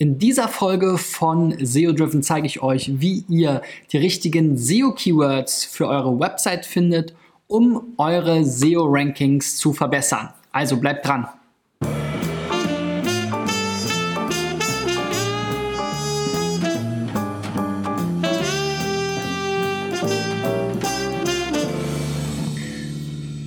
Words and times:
In 0.00 0.16
dieser 0.16 0.46
Folge 0.46 0.96
von 0.96 1.56
SEO 1.60 1.90
Driven 1.90 2.22
zeige 2.22 2.46
ich 2.46 2.62
euch, 2.62 3.00
wie 3.00 3.24
ihr 3.28 3.62
die 3.90 3.96
richtigen 3.96 4.56
SEO-Keywords 4.56 5.64
für 5.64 5.88
eure 5.88 6.20
Website 6.20 6.64
findet, 6.64 7.16
um 7.48 7.94
eure 7.96 8.44
SEO-Rankings 8.44 9.56
zu 9.56 9.72
verbessern. 9.72 10.28
Also 10.52 10.76
bleibt 10.76 11.04
dran. 11.04 11.26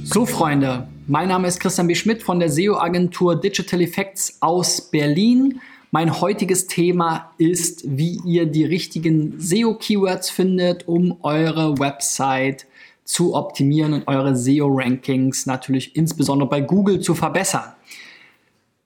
So 0.04 0.25
Freunde, 0.25 0.89
mein 1.07 1.29
Name 1.29 1.47
ist 1.47 1.61
Christian 1.61 1.88
B. 1.88 1.95
Schmidt 1.95 2.21
von 2.21 2.41
der 2.41 2.49
SEO-Agentur 2.49 3.39
Digital 3.39 3.79
Effects 3.79 4.36
aus 4.41 4.81
Berlin. 4.91 5.61
Mein 5.94 6.21
heutiges 6.21 6.68
Thema 6.68 7.34
ist, 7.38 7.84
wie 7.86 8.21
ihr 8.26 8.45
die 8.45 8.63
richtigen 8.63 9.38
SEO-Keywords 9.38 10.30
findet, 10.30 10.88
um 10.88 11.18
eure 11.22 11.80
Website 11.80 12.66
zu 13.04 13.36
optimieren 13.36 13.91
und 13.91 14.08
eure 14.08 14.38
SEO-Rankings 14.38 15.48
natürlich 15.48 15.98
insbesondere 15.98 16.48
bei 16.48 16.62
Google 16.62 17.02
zu 17.02 17.13
verbessern. 17.13 17.73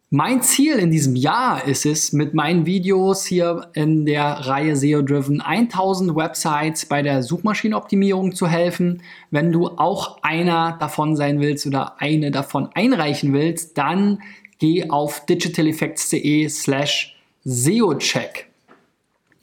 Mein 0.10 0.42
Ziel 0.42 0.78
in 0.78 0.90
diesem 0.90 1.16
Jahr 1.16 1.68
ist 1.68 1.86
es, 1.86 2.12
mit 2.12 2.34
meinen 2.34 2.66
Videos 2.66 3.26
hier 3.26 3.70
in 3.74 4.08
der 4.08 4.26
Reihe 4.48 4.76
SEO 4.76 5.04
Driven 5.04 5.42
1000 5.42 6.16
Websites 6.16 6.88
bei 6.88 7.04
der 7.04 7.22
Suchmaschinenoptimierung 7.22 8.34
zu 8.34 8.48
helfen. 8.48 9.04
Wenn 9.30 9.52
du 9.52 9.68
auch 9.68 10.24
einer 10.24 10.78
davon 10.80 11.16
sein 11.16 11.40
willst 11.40 11.68
oder 11.68 12.02
eine 12.02 12.32
davon 12.32 12.70
einreichen 12.74 13.32
willst, 13.34 13.78
dann 13.78 14.20
geh 14.66 14.90
auf 14.90 15.26
digitaleffects.de 15.26 16.50
slash 16.50 17.16
SEO-Check. 17.44 18.48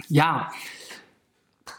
Ja, 0.09 0.51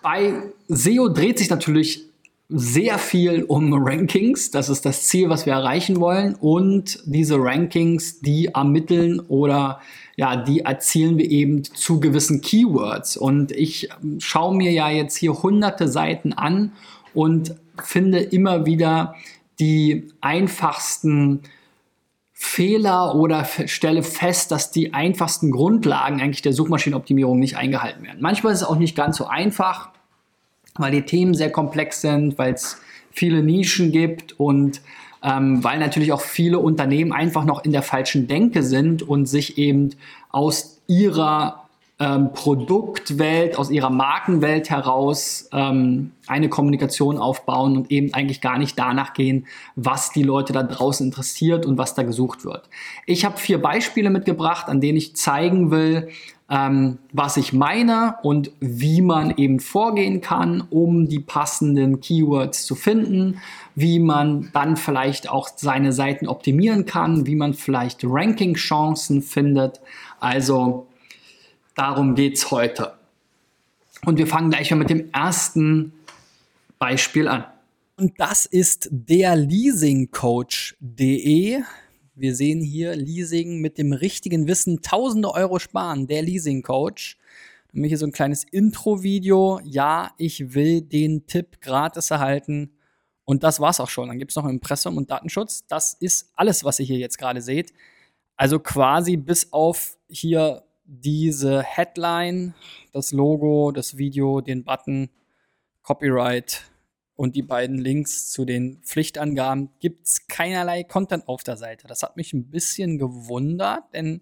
bei 0.02 0.34
SEO 0.68 1.10
dreht 1.10 1.40
sich 1.40 1.50
natürlich 1.50 2.05
sehr 2.50 3.00
viel 3.00 3.44
um 3.44 3.74
Rankings. 3.74 4.52
Das 4.52 4.70
ist 4.70 4.85
das 4.85 5.08
Ziel, 5.08 5.30
was 5.30 5.46
wir 5.46 5.54
erreichen 5.54 6.00
wollen. 6.00 6.35
Und 6.35 7.00
diese 7.05 7.35
Rankings, 7.38 8.22
die 8.22 8.48
ermitteln 8.48 9.20
oder 9.22 9.82
ja, 10.16 10.35
die 10.35 10.60
erzielen 10.62 11.18
wir 11.18 11.30
eben 11.30 11.63
zu 11.63 12.00
gewissen 12.00 12.41
Keywords. 12.41 13.18
Und 13.18 13.52
ich 13.52 13.90
schaue 14.20 14.55
mir 14.55 14.72
ja 14.72 14.90
jetzt 14.90 15.18
hier 15.18 15.41
hunderte 15.41 15.88
Seiten 15.88 16.34
an 16.34 16.74
und 17.13 17.55
finde 17.84 18.20
immer 18.20 18.66
wieder 18.66 19.16
die 19.60 20.10
einfachsten 20.22 21.41
Fehler 22.46 23.16
oder 23.16 23.46
stelle 23.46 24.04
fest, 24.04 24.52
dass 24.52 24.70
die 24.70 24.94
einfachsten 24.94 25.49
Grundlagen 25.49 26.22
eigentlich 26.22 26.41
der 26.41 26.52
Suchmaschinenoptimierung 26.52 27.40
nicht 27.40 27.55
eingehalten 27.55 28.04
werden. 28.04 28.20
Manchmal 28.22 28.52
ist 28.52 28.62
es 28.62 28.68
auch 28.68 28.76
nicht 28.76 28.98
ganz 28.98 29.16
so 29.16 29.27
einfach, 29.27 29.90
weil 30.76 30.91
die 30.91 31.04
Themen 31.04 31.34
sehr 31.35 31.52
komplex 31.52 32.02
sind, 32.02 32.38
weil 32.38 32.54
es 32.54 32.77
viele 33.12 33.41
Nischen 33.41 33.94
gibt 33.94 34.40
und 34.40 34.82
ähm, 35.24 35.63
weil 35.63 35.80
natürlich 35.80 36.12
auch 36.12 36.20
viele 36.20 36.60
Unternehmen 36.60 37.13
einfach 37.13 37.46
noch 37.46 37.63
in 37.63 37.72
der 37.72 37.82
falschen 37.82 38.27
Denke 38.27 38.62
sind 38.62 39.02
und 39.02 39.26
sich 39.26 39.57
eben 39.57 39.91
aus 40.30 40.82
ihrer 40.85 41.63
ähm, 42.04 42.34
Produktwelt, 42.34 43.57
aus 43.57 43.71
ihrer 43.71 43.90
Markenwelt 43.90 44.70
heraus 44.70 45.48
ähm, 45.54 46.12
eine 46.27 46.49
Kommunikation 46.49 47.18
aufbauen 47.18 47.77
und 47.77 47.91
eben 47.91 48.13
eigentlich 48.13 48.41
gar 48.41 48.57
nicht 48.57 48.77
danach 48.77 49.13
gehen, 49.13 49.48
was 49.77 50.12
die 50.12 50.23
Leute 50.23 50.51
da 50.51 50.63
draußen 50.63 51.05
interessiert 51.05 51.65
und 51.65 51.77
was 51.77 51.95
da 51.95 52.04
gesucht 52.04 52.43
wird. 52.43 52.68
Ich 53.05 53.23
habe 53.23 53.37
vier 53.37 53.62
Beispiele 53.62 54.10
mitgebracht, 54.10 54.68
an 54.68 54.82
denen 54.82 54.98
ich 54.98 55.15
zeigen 55.15 55.71
will, 55.71 56.10
ähm, 56.49 56.98
was 57.13 57.37
ich 57.37 57.54
meine 57.54 58.15
und 58.21 58.51
wie 58.60 59.01
man 59.01 59.38
eben 59.38 59.62
vorgehen 59.62 60.20
kann, 60.20 60.62
um 60.70 61.07
die 61.07 61.21
passenden 61.21 62.01
Keywords 62.01 62.65
zu 62.65 62.76
finden, 62.76 63.40
wie 63.76 63.99
man 63.99 64.49
dann 64.51 64.75
vielleicht 64.75 65.29
auch 65.29 65.47
seine 65.55 65.94
Seiten 65.94 66.28
optimieren 66.28 66.85
kann, 66.85 67.28
wie 67.28 67.38
man 67.38 67.53
vielleicht 67.53 68.01
Ranking-Chancen 68.03 69.22
findet. 69.22 69.79
Also 70.19 70.85
Darum 71.75 72.16
geht 72.16 72.38
es 72.38 72.50
heute. 72.51 72.94
Und 74.06 74.17
wir 74.17 74.28
fangen 74.28 74.51
gleich 74.51 74.72
mal 74.72 74.78
mit 74.78 74.89
dem 74.89 75.09
ersten 75.11 75.91
Beispiel 76.78 77.28
an. 77.28 77.44
Und 77.97 78.17
das 78.19 78.45
ist 78.45 78.88
der 78.91 79.35
Leasingcoach.de. 79.35 81.61
Wir 82.16 82.35
sehen 82.35 82.61
hier 82.61 82.95
Leasing 82.95 83.59
mit 83.59 83.78
dem 83.78 83.91
richtigen 83.94 84.47
Wissen 84.47 84.81
tausende 84.81 85.34
Euro 85.34 85.59
sparen, 85.59 86.07
der 86.07 86.22
Leasingcoach. 86.22 87.17
Und 87.73 87.84
hier 87.85 87.97
so 87.97 88.05
ein 88.05 88.11
kleines 88.11 88.44
Intro-Video. 88.44 89.59
Ja, 89.63 90.11
ich 90.17 90.53
will 90.53 90.81
den 90.81 91.25
Tipp 91.25 91.61
gratis 91.61 92.11
erhalten. 92.11 92.72
Und 93.25 93.44
das 93.44 93.59
war's 93.59 93.79
auch 93.79 93.90
schon. 93.90 94.09
Dann 94.09 94.19
gibt 94.19 94.31
es 94.31 94.35
noch 94.35 94.47
Impressum 94.47 94.97
und 94.97 95.09
Datenschutz. 95.09 95.66
Das 95.67 95.94
ist 95.94 96.29
alles, 96.35 96.63
was 96.63 96.79
ihr 96.79 96.85
hier 96.85 97.00
jetzt 97.00 97.17
gerade 97.17 97.41
seht. 97.41 97.73
Also 98.35 98.59
quasi 98.59 99.17
bis 99.17 99.51
auf 99.53 99.97
hier 100.07 100.63
diese 100.85 101.63
Headline, 101.63 102.53
das 102.91 103.11
Logo, 103.11 103.71
das 103.71 103.97
Video, 103.97 104.41
den 104.41 104.63
Button, 104.63 105.09
Copyright 105.81 106.63
und 107.16 107.35
die 107.35 107.41
beiden 107.41 107.77
Links 107.77 108.31
zu 108.31 108.45
den 108.45 108.81
Pflichtangaben 108.83 109.69
gibt 109.79 110.07
es 110.07 110.27
keinerlei 110.27 110.83
Content 110.83 111.27
auf 111.27 111.43
der 111.43 111.57
Seite. 111.57 111.88
Das 111.88 112.03
hat 112.03 112.17
mich 112.17 112.33
ein 112.33 112.49
bisschen 112.49 112.97
gewundert, 112.97 113.83
denn 113.93 114.22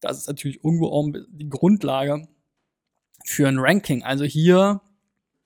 das 0.00 0.18
ist 0.18 0.26
natürlich 0.26 0.64
irgendwo 0.64 1.12
die 1.30 1.48
Grundlage 1.48 2.28
für 3.24 3.48
ein 3.48 3.58
Ranking. 3.58 4.02
Also 4.02 4.24
hier, 4.24 4.80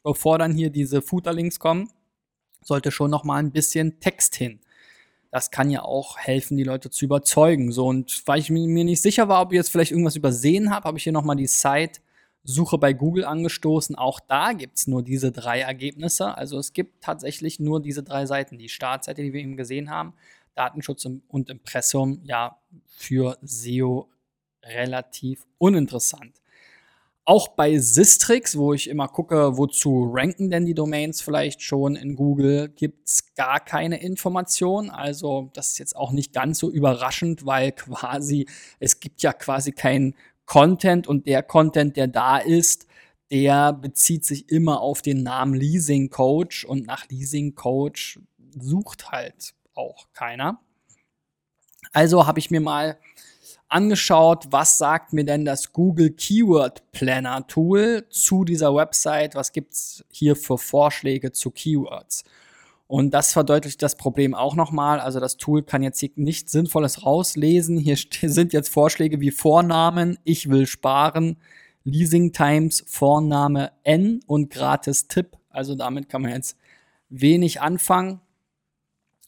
bevor 0.02 0.38
dann 0.38 0.54
hier 0.54 0.70
diese 0.70 1.02
Footer-Links 1.02 1.58
kommen, 1.58 1.90
sollte 2.62 2.90
schon 2.90 3.10
noch 3.10 3.24
mal 3.24 3.36
ein 3.36 3.52
bisschen 3.52 4.00
Text 4.00 4.34
hin 4.34 4.60
das 5.36 5.50
kann 5.50 5.68
ja 5.68 5.82
auch 5.82 6.16
helfen, 6.16 6.56
die 6.56 6.64
Leute 6.64 6.88
zu 6.88 7.04
überzeugen. 7.04 7.70
So, 7.70 7.86
und 7.86 8.22
weil 8.24 8.38
ich 8.38 8.48
mir 8.48 8.84
nicht 8.84 9.02
sicher 9.02 9.28
war, 9.28 9.42
ob 9.42 9.52
ich 9.52 9.56
jetzt 9.56 9.68
vielleicht 9.68 9.90
irgendwas 9.90 10.16
übersehen 10.16 10.70
habe, 10.70 10.84
habe 10.84 10.96
ich 10.96 11.04
hier 11.04 11.12
nochmal 11.12 11.36
die 11.36 11.46
Site 11.46 12.00
Suche 12.42 12.78
bei 12.78 12.94
Google 12.94 13.26
angestoßen. 13.26 13.96
Auch 13.96 14.18
da 14.18 14.54
gibt 14.54 14.78
es 14.78 14.86
nur 14.86 15.02
diese 15.02 15.32
drei 15.32 15.60
Ergebnisse. 15.60 16.38
Also 16.38 16.58
es 16.58 16.72
gibt 16.72 17.02
tatsächlich 17.04 17.60
nur 17.60 17.82
diese 17.82 18.02
drei 18.02 18.24
Seiten. 18.24 18.56
Die 18.56 18.70
Startseite, 18.70 19.20
die 19.22 19.34
wir 19.34 19.42
eben 19.42 19.58
gesehen 19.58 19.90
haben, 19.90 20.14
Datenschutz 20.54 21.04
und 21.04 21.50
Impressum, 21.50 22.22
ja, 22.24 22.58
für 22.86 23.36
SEO 23.42 24.08
relativ 24.62 25.44
uninteressant. 25.58 26.40
Auch 27.28 27.48
bei 27.48 27.76
Sistrix, 27.78 28.56
wo 28.56 28.72
ich 28.72 28.88
immer 28.88 29.08
gucke, 29.08 29.58
wozu 29.58 30.12
ranken 30.14 30.48
denn 30.48 30.64
die 30.64 30.74
Domains 30.74 31.20
vielleicht 31.20 31.60
schon 31.60 31.96
in 31.96 32.14
Google, 32.14 32.68
gibt's 32.68 33.34
gar 33.34 33.58
keine 33.58 34.00
Information. 34.00 34.90
Also 34.90 35.50
das 35.52 35.72
ist 35.72 35.78
jetzt 35.80 35.96
auch 35.96 36.12
nicht 36.12 36.32
ganz 36.32 36.60
so 36.60 36.70
überraschend, 36.70 37.44
weil 37.44 37.72
quasi 37.72 38.46
es 38.78 39.00
gibt 39.00 39.22
ja 39.22 39.32
quasi 39.32 39.72
keinen 39.72 40.14
Content 40.44 41.08
und 41.08 41.26
der 41.26 41.42
Content, 41.42 41.96
der 41.96 42.06
da 42.06 42.38
ist, 42.38 42.86
der 43.32 43.72
bezieht 43.72 44.24
sich 44.24 44.48
immer 44.48 44.80
auf 44.80 45.02
den 45.02 45.24
Namen 45.24 45.54
Leasing 45.54 46.10
Coach 46.10 46.64
und 46.64 46.86
nach 46.86 47.08
Leasing 47.08 47.56
Coach 47.56 48.20
sucht 48.56 49.10
halt 49.10 49.52
auch 49.74 50.06
keiner. 50.12 50.60
Also 51.92 52.26
habe 52.26 52.38
ich 52.38 52.52
mir 52.52 52.60
mal 52.60 52.98
angeschaut, 53.68 54.46
was 54.50 54.78
sagt 54.78 55.12
mir 55.12 55.24
denn 55.24 55.44
das 55.44 55.72
Google 55.72 56.10
Keyword 56.10 56.90
Planner 56.92 57.46
Tool 57.46 58.06
zu 58.10 58.44
dieser 58.44 58.74
Website, 58.74 59.34
was 59.34 59.52
gibt's 59.52 60.04
hier 60.10 60.36
für 60.36 60.58
Vorschläge 60.58 61.32
zu 61.32 61.50
Keywords. 61.50 62.24
Und 62.88 63.12
das 63.12 63.32
verdeutlicht 63.32 63.82
das 63.82 63.96
Problem 63.96 64.34
auch 64.34 64.54
nochmal. 64.54 65.00
Also 65.00 65.18
das 65.18 65.36
Tool 65.36 65.62
kann 65.62 65.82
jetzt 65.82 65.98
hier 65.98 66.10
nichts 66.14 66.52
Sinnvolles 66.52 67.04
rauslesen. 67.04 67.78
Hier 67.78 67.96
sind 68.22 68.52
jetzt 68.52 68.68
Vorschläge 68.68 69.20
wie 69.20 69.30
Vornamen, 69.32 70.18
ich 70.24 70.48
will 70.48 70.66
sparen, 70.66 71.36
Leasing 71.84 72.32
Times, 72.32 72.84
Vorname 72.86 73.72
N 73.84 74.20
und 74.26 74.50
gratis 74.50 75.06
Tipp. 75.06 75.36
Also 75.50 75.74
damit 75.74 76.08
kann 76.08 76.22
man 76.22 76.32
jetzt 76.32 76.56
wenig 77.08 77.60
anfangen. 77.60 78.20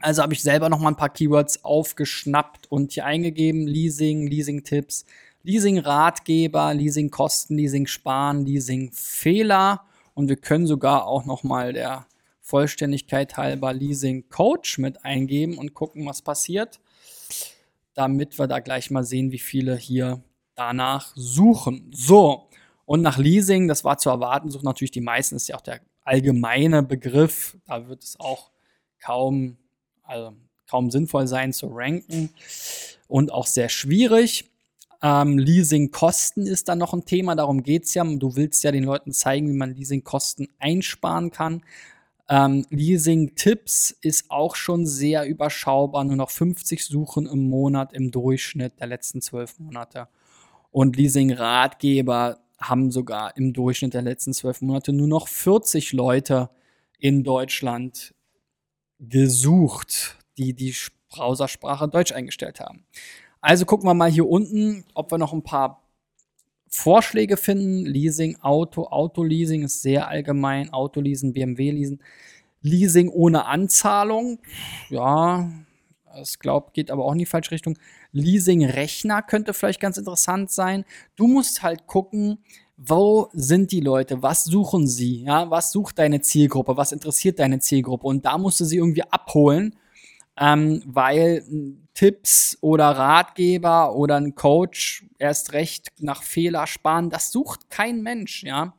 Also 0.01 0.23
habe 0.23 0.33
ich 0.33 0.43
selber 0.43 0.69
noch 0.69 0.79
mal 0.79 0.91
ein 0.91 0.97
paar 0.97 1.13
Keywords 1.13 1.65
aufgeschnappt 1.65 2.71
und 2.71 2.93
hier 2.93 3.05
eingegeben. 3.05 3.67
Leasing, 3.67 4.27
Leasing-Tipps, 4.27 5.05
Leasing-Ratgeber, 5.43 6.73
Leasing-Kosten, 6.75 7.57
Leasing-Sparen, 7.57 8.45
Leasing-Fehler. 8.45 9.83
Und 10.15 10.29
wir 10.29 10.37
können 10.37 10.67
sogar 10.67 11.07
auch 11.07 11.25
noch 11.25 11.43
mal 11.43 11.73
der 11.73 12.07
Vollständigkeit 12.41 13.37
halber 13.37 13.73
Leasing-Coach 13.73 14.79
mit 14.79 15.05
eingeben 15.05 15.59
und 15.59 15.75
gucken, 15.75 16.07
was 16.07 16.23
passiert. 16.23 16.81
Damit 17.95 18.39
wir 18.39 18.47
da 18.47 18.61
gleich 18.61 18.91
mal 18.91 19.05
sehen, 19.05 19.33
wie 19.33 19.39
viele 19.39 19.77
hier 19.77 20.23
danach 20.55 21.13
suchen. 21.17 21.91
So, 21.93 22.49
und 22.85 23.03
nach 23.03 23.19
Leasing, 23.19 23.69
das 23.69 23.85
war 23.85 23.99
zu 23.99 24.09
erwarten, 24.09 24.51
suchen 24.51 24.65
natürlich 24.65 24.93
die 24.93 25.01
meisten, 25.01 25.35
das 25.35 25.43
ist 25.43 25.49
ja 25.49 25.57
auch 25.57 25.61
der 25.61 25.81
allgemeine 26.05 26.83
Begriff. 26.83 27.57
Da 27.67 27.87
wird 27.87 28.03
es 28.03 28.19
auch 28.19 28.51
kaum 28.99 29.59
also 30.09 30.35
kaum 30.69 30.91
sinnvoll 30.91 31.27
sein 31.27 31.53
zu 31.53 31.69
ranken 31.69 32.31
und 33.07 33.33
auch 33.33 33.47
sehr 33.47 33.69
schwierig. 33.69 34.51
Ähm, 35.01 35.39
Leasingkosten 35.39 36.47
ist 36.47 36.69
dann 36.69 36.79
noch 36.79 36.93
ein 36.93 37.05
Thema, 37.05 37.37
darum 37.37 37.63
geht's 37.63 37.95
ja. 37.95 38.05
Du 38.05 38.35
willst 38.37 38.65
ja 38.65 38.73
den 38.73 38.85
Leuten 38.85 39.13
zeigen, 39.13 39.49
wie 39.49 39.57
man 39.57 39.75
Leasingkosten 39.75 40.49
einsparen 40.59 41.31
kann. 41.31 41.63
Ähm, 42.29 42.67
Leasing-Tipps 42.71 43.97
ist 44.03 44.31
auch 44.31 44.55
schon 44.55 44.87
sehr 44.87 45.27
überschaubar, 45.27 46.05
nur 46.05 46.17
noch 46.17 46.31
50 46.31 46.85
Suchen 46.85 47.27
im 47.27 47.49
Monat 47.49 47.93
im 47.95 48.11
Durchschnitt 48.11 48.79
der 48.81 48.89
letzten 48.89 49.23
zwölf 49.23 49.59
Monate. 49.59 50.09
Und 50.71 50.97
Leasing-Ratgeber 50.97 52.39
haben 52.61 52.91
sogar 52.91 53.37
im 53.37 53.53
Durchschnitt 53.53 53.95
der 53.95 54.03
letzten 54.03 54.35
zwölf 54.35 54.61
Monate 54.61 54.93
nur 54.93 55.07
noch 55.07 55.29
40 55.29 55.93
Leute 55.93 56.51
in 56.99 57.23
Deutschland 57.23 58.15
gesucht, 58.99 60.19
die 60.37 60.55
die 60.55 60.75
Browsersprache 61.09 61.89
Deutsch 61.89 62.13
eingestellt 62.13 62.61
haben. 62.61 62.85
Also 63.41 63.65
gucken 63.65 63.89
wir 63.89 63.95
mal 63.95 64.11
hier 64.11 64.29
unten, 64.29 64.85
ob 64.95 65.11
wir 65.11 65.19
noch 65.19 65.33
ein 65.33 65.43
paar 65.43 65.83
Vorschläge 66.69 67.37
finden. 67.37 67.87
Leasing, 67.87 68.37
Auto, 68.41 68.85
Autoleasing 68.89 69.63
ist 69.63 69.83
sehr 69.83 70.09
allgemein. 70.09 70.73
Autoleasing, 70.73 71.33
BMW-Leasing. 71.33 72.01
Leasing 72.61 73.09
ohne 73.09 73.47
Anzahlung. 73.47 74.41
Ja, 74.91 75.51
das 76.05 76.39
glaube 76.39 76.73
geht 76.73 76.91
aber 76.91 77.05
auch 77.05 77.13
in 77.13 77.19
die 77.19 77.27
falsche 77.27 77.53
Richtung. 77.53 77.79
Leasing-Rechner 78.13 79.23
könnte 79.23 79.55
vielleicht 79.55 79.81
ganz 79.81 79.97
interessant 79.97 80.51
sein. 80.51 80.85
Du 81.17 81.29
musst 81.29 81.63
halt 81.63 81.87
gucken, 81.87 82.39
wo 82.79 83.29
sind 83.33 83.73
die 83.73 83.81
Leute? 83.81 84.23
Was 84.23 84.45
suchen 84.45 84.87
sie? 84.87 85.25
Ja, 85.25 85.51
was 85.51 85.73
sucht 85.73 85.99
deine 85.99 86.21
Zielgruppe? 86.21 86.77
Was 86.77 86.93
interessiert 86.93 87.41
deine 87.41 87.59
Zielgruppe? 87.59 88.07
Und 88.07 88.25
da 88.25 88.39
musst 88.39 88.61
du 88.61 88.65
sie 88.65 88.77
irgendwie 88.77 89.03
abholen, 89.03 89.75
ähm, 90.39 90.83
weil 90.87 91.45
Tipps 91.93 92.57
oder 92.61 92.91
Ratgeber 92.91 93.97
oder 93.97 94.17
ein 94.17 94.37
Coach 94.37 95.05
erst 95.19 95.53
recht 95.53 95.89
nach 95.99 96.23
Fehler 96.23 96.69
sparen, 96.69 97.11
das 97.11 97.33
sucht 97.33 97.69
kein 97.69 98.03
Mensch, 98.03 98.45
ja. 98.45 98.75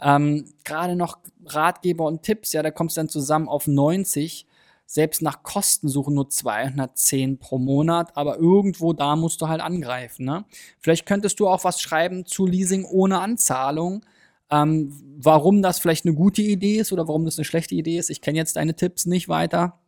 Ähm, 0.00 0.46
Gerade 0.64 0.96
noch 0.96 1.18
Ratgeber 1.44 2.06
und 2.06 2.22
Tipps, 2.22 2.54
ja, 2.54 2.62
da 2.62 2.70
kommst 2.70 2.96
du 2.96 3.00
dann 3.00 3.10
zusammen 3.10 3.48
auf 3.48 3.66
90. 3.66 4.46
Selbst 4.86 5.22
nach 5.22 5.42
Kosten 5.42 5.88
suchen 5.88 6.14
nur 6.14 6.28
210 6.28 7.38
pro 7.38 7.58
Monat, 7.58 8.16
aber 8.16 8.36
irgendwo 8.38 8.92
da 8.92 9.16
musst 9.16 9.40
du 9.40 9.48
halt 9.48 9.60
angreifen. 9.60 10.24
Ne? 10.26 10.44
Vielleicht 10.78 11.06
könntest 11.06 11.40
du 11.40 11.48
auch 11.48 11.64
was 11.64 11.80
schreiben 11.80 12.26
zu 12.26 12.46
Leasing 12.46 12.84
ohne 12.84 13.20
Anzahlung. 13.20 14.04
Ähm, 14.50 14.92
warum 15.16 15.62
das 15.62 15.78
vielleicht 15.78 16.04
eine 16.04 16.14
gute 16.14 16.42
Idee 16.42 16.76
ist 16.76 16.92
oder 16.92 17.08
warum 17.08 17.24
das 17.24 17.38
eine 17.38 17.46
schlechte 17.46 17.74
Idee 17.74 17.98
ist. 17.98 18.10
Ich 18.10 18.20
kenne 18.20 18.38
jetzt 18.38 18.56
deine 18.56 18.76
Tipps 18.76 19.06
nicht 19.06 19.28
weiter. 19.28 19.80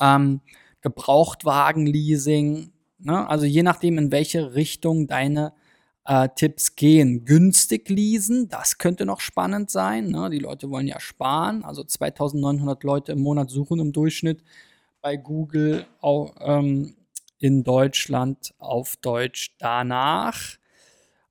Ähm, 0.00 0.40
Gebrauchtwagenleasing. 0.80 2.72
Ne? 2.98 3.28
Also 3.28 3.44
je 3.44 3.62
nachdem, 3.62 3.98
in 3.98 4.10
welche 4.10 4.54
Richtung 4.54 5.06
deine 5.08 5.52
äh, 6.10 6.28
Tipps 6.34 6.74
gehen. 6.74 7.24
Günstig 7.24 7.88
leasen, 7.88 8.48
das 8.48 8.78
könnte 8.78 9.06
noch 9.06 9.20
spannend 9.20 9.70
sein. 9.70 10.08
Ne? 10.08 10.28
Die 10.30 10.40
Leute 10.40 10.68
wollen 10.68 10.88
ja 10.88 10.98
sparen. 10.98 11.64
Also 11.64 11.84
2900 11.84 12.82
Leute 12.82 13.12
im 13.12 13.20
Monat 13.20 13.48
suchen 13.48 13.78
im 13.78 13.92
Durchschnitt 13.92 14.42
bei 15.00 15.16
Google 15.16 15.86
auch, 16.00 16.34
ähm, 16.40 16.96
in 17.38 17.62
Deutschland 17.62 18.52
auf 18.58 18.96
Deutsch 18.96 19.54
danach. 19.60 20.56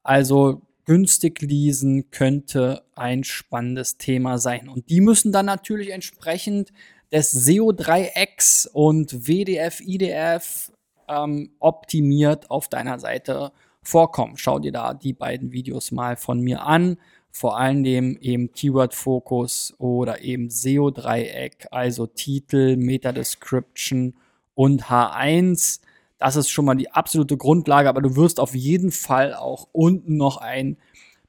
Also 0.01 0.61
günstig 0.85 1.41
leasen 1.41 2.09
könnte 2.09 2.83
ein 2.95 3.25
spannendes 3.25 3.97
Thema 3.97 4.37
sein. 4.37 4.69
Und 4.69 4.89
die 4.89 5.01
müssen 5.01 5.33
dann 5.33 5.45
natürlich 5.45 5.89
entsprechend 5.89 6.71
des 7.11 7.31
SEO-Dreiecks 7.31 8.69
und 8.71 9.27
WDF, 9.27 9.81
IDF 9.81 10.71
ähm, 11.09 11.51
optimiert 11.59 12.49
auf 12.49 12.69
deiner 12.69 12.97
Seite 12.97 13.51
vorkommen. 13.81 14.37
Schau 14.37 14.59
dir 14.59 14.71
da 14.71 14.93
die 14.93 15.13
beiden 15.13 15.51
Videos 15.51 15.91
mal 15.91 16.15
von 16.15 16.39
mir 16.41 16.63
an. 16.63 16.97
Vor 17.31 17.57
allem 17.57 17.85
eben 17.85 18.51
Keyword-Fokus 18.51 19.75
oder 19.77 20.21
eben 20.23 20.49
SEO-Dreieck, 20.49 21.67
also 21.71 22.07
Titel, 22.07 22.75
Meta-Description 22.75 24.15
und 24.55 24.85
H1. 24.85 25.81
Das 26.17 26.35
ist 26.35 26.49
schon 26.49 26.65
mal 26.65 26.75
die 26.75 26.91
absolute 26.91 27.37
Grundlage, 27.37 27.87
aber 27.87 28.01
du 28.01 28.15
wirst 28.15 28.39
auf 28.39 28.55
jeden 28.55 28.91
Fall 28.91 29.35
auch 29.35 29.67
unten 29.71 30.17
noch 30.17 30.37
ein 30.37 30.77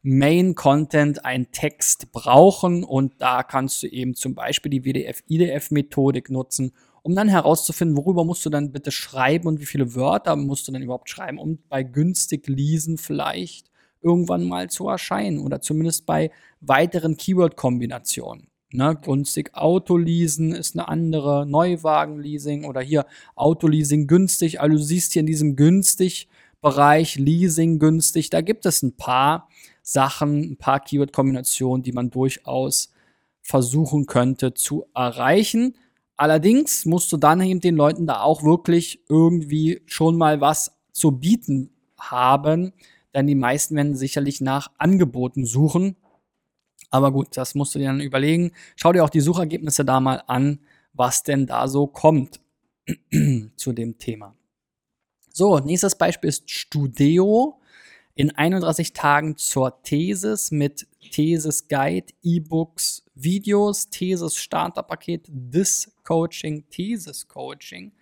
Main 0.02 0.54
Content, 0.54 1.26
ein 1.26 1.52
Text 1.52 2.10
brauchen 2.10 2.84
und 2.84 3.12
da 3.18 3.42
kannst 3.42 3.82
du 3.82 3.86
eben 3.86 4.14
zum 4.14 4.34
Beispiel 4.34 4.70
die 4.70 4.84
WDF-IDF-Methodik 4.84 6.30
nutzen, 6.30 6.72
um 7.02 7.14
dann 7.14 7.28
herauszufinden, 7.28 7.96
worüber 7.96 8.24
musst 8.24 8.44
du 8.44 8.50
dann 8.50 8.72
bitte 8.72 8.90
schreiben 8.90 9.48
und 9.48 9.60
wie 9.60 9.66
viele 9.66 9.94
Wörter 9.94 10.36
musst 10.36 10.68
du 10.68 10.72
dann 10.72 10.82
überhaupt 10.82 11.08
schreiben, 11.08 11.38
um 11.38 11.58
bei 11.68 11.82
günstig 11.82 12.46
lesen 12.48 12.98
vielleicht 12.98 13.70
irgendwann 14.02 14.44
mal 14.44 14.70
zu 14.70 14.88
erscheinen 14.88 15.38
oder 15.40 15.60
zumindest 15.60 16.06
bei 16.06 16.30
weiteren 16.60 17.16
Keyword-Kombinationen. 17.16 18.48
Ne, 18.72 18.96
günstig 19.02 19.54
Autoleasen 19.54 20.52
ist 20.52 20.76
eine 20.76 20.86
andere, 20.86 21.44
Neuwagenleasing 21.44 22.64
oder 22.64 22.80
hier 22.80 23.04
Autoleasing 23.34 24.06
günstig. 24.06 24.60
Also 24.60 24.76
du 24.76 24.82
siehst 24.82 25.12
hier 25.12 25.20
in 25.20 25.26
diesem 25.26 25.56
günstig 25.56 26.28
Bereich 26.60 27.16
Leasing 27.16 27.78
günstig, 27.78 28.28
da 28.28 28.42
gibt 28.42 28.66
es 28.66 28.82
ein 28.82 28.94
paar 28.94 29.48
Sachen, 29.82 30.42
ein 30.42 30.56
paar 30.56 30.80
Keyword-Kombinationen, 30.80 31.82
die 31.82 31.92
man 31.92 32.10
durchaus 32.10 32.92
versuchen 33.40 34.06
könnte 34.06 34.52
zu 34.52 34.84
erreichen. 34.94 35.74
Allerdings 36.20 36.84
musst 36.84 37.10
du 37.12 37.16
dann 37.16 37.40
eben 37.40 37.60
den 37.60 37.76
Leuten 37.76 38.06
da 38.06 38.20
auch 38.20 38.42
wirklich 38.42 39.02
irgendwie 39.08 39.80
schon 39.86 40.18
mal 40.18 40.42
was 40.42 40.70
zu 40.92 41.12
bieten 41.12 41.70
haben, 41.98 42.74
denn 43.14 43.26
die 43.26 43.34
meisten 43.34 43.74
werden 43.74 43.96
sicherlich 43.96 44.42
nach 44.42 44.70
Angeboten 44.76 45.46
suchen. 45.46 45.96
Aber 46.90 47.10
gut, 47.10 47.28
das 47.38 47.54
musst 47.54 47.74
du 47.74 47.78
dir 47.78 47.86
dann 47.86 48.02
überlegen. 48.02 48.52
Schau 48.76 48.92
dir 48.92 49.02
auch 49.02 49.08
die 49.08 49.22
Suchergebnisse 49.22 49.82
da 49.86 49.98
mal 49.98 50.22
an, 50.26 50.58
was 50.92 51.22
denn 51.22 51.46
da 51.46 51.66
so 51.68 51.86
kommt 51.86 52.42
zu 53.56 53.72
dem 53.72 53.96
Thema. 53.96 54.36
So, 55.32 55.58
nächstes 55.58 55.94
Beispiel 55.94 56.28
ist 56.28 56.50
Studeo 56.50 57.59
in 58.20 58.30
31 58.36 58.92
Tagen 58.92 59.38
zur 59.38 59.82
Thesis 59.82 60.50
mit 60.50 60.86
Thesis 61.10 61.68
Guide, 61.68 62.12
E-Books, 62.22 63.02
Videos, 63.14 63.88
Thesis 63.88 64.36
Starterpaket, 64.36 65.30
This 65.50 65.90
Coaching, 66.04 66.68
Thesis 66.68 67.26
Coaching. 67.28 67.92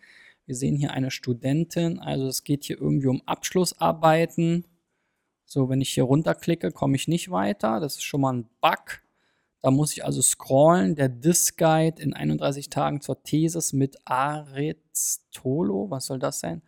Wir 0.46 0.56
sehen 0.56 0.74
hier 0.74 0.90
eine 0.90 1.12
Studentin, 1.12 2.00
also 2.00 2.26
es 2.26 2.42
geht 2.42 2.64
hier 2.64 2.80
irgendwie 2.80 3.06
um 3.06 3.22
Abschlussarbeiten. 3.26 4.64
So, 5.44 5.68
wenn 5.68 5.80
ich 5.80 5.90
hier 5.90 6.02
runterklicke, 6.02 6.72
komme 6.72 6.96
ich 6.96 7.06
nicht 7.06 7.30
weiter. 7.30 7.78
Das 7.78 7.94
ist 7.94 8.02
schon 8.02 8.22
mal 8.22 8.32
ein 8.32 8.48
Bug. 8.60 9.00
Da 9.60 9.70
muss 9.70 9.92
ich 9.92 10.04
also 10.04 10.20
scrollen. 10.20 10.96
Der 10.96 11.20
This 11.20 11.56
Guide 11.56 12.02
in 12.02 12.12
31 12.12 12.70
Tagen 12.70 13.00
zur 13.00 13.22
Thesis 13.22 13.72
mit 13.72 13.96
Aristolo. 14.04 15.88
Was 15.90 16.06
soll 16.06 16.18
das 16.18 16.40
sein? 16.40 16.62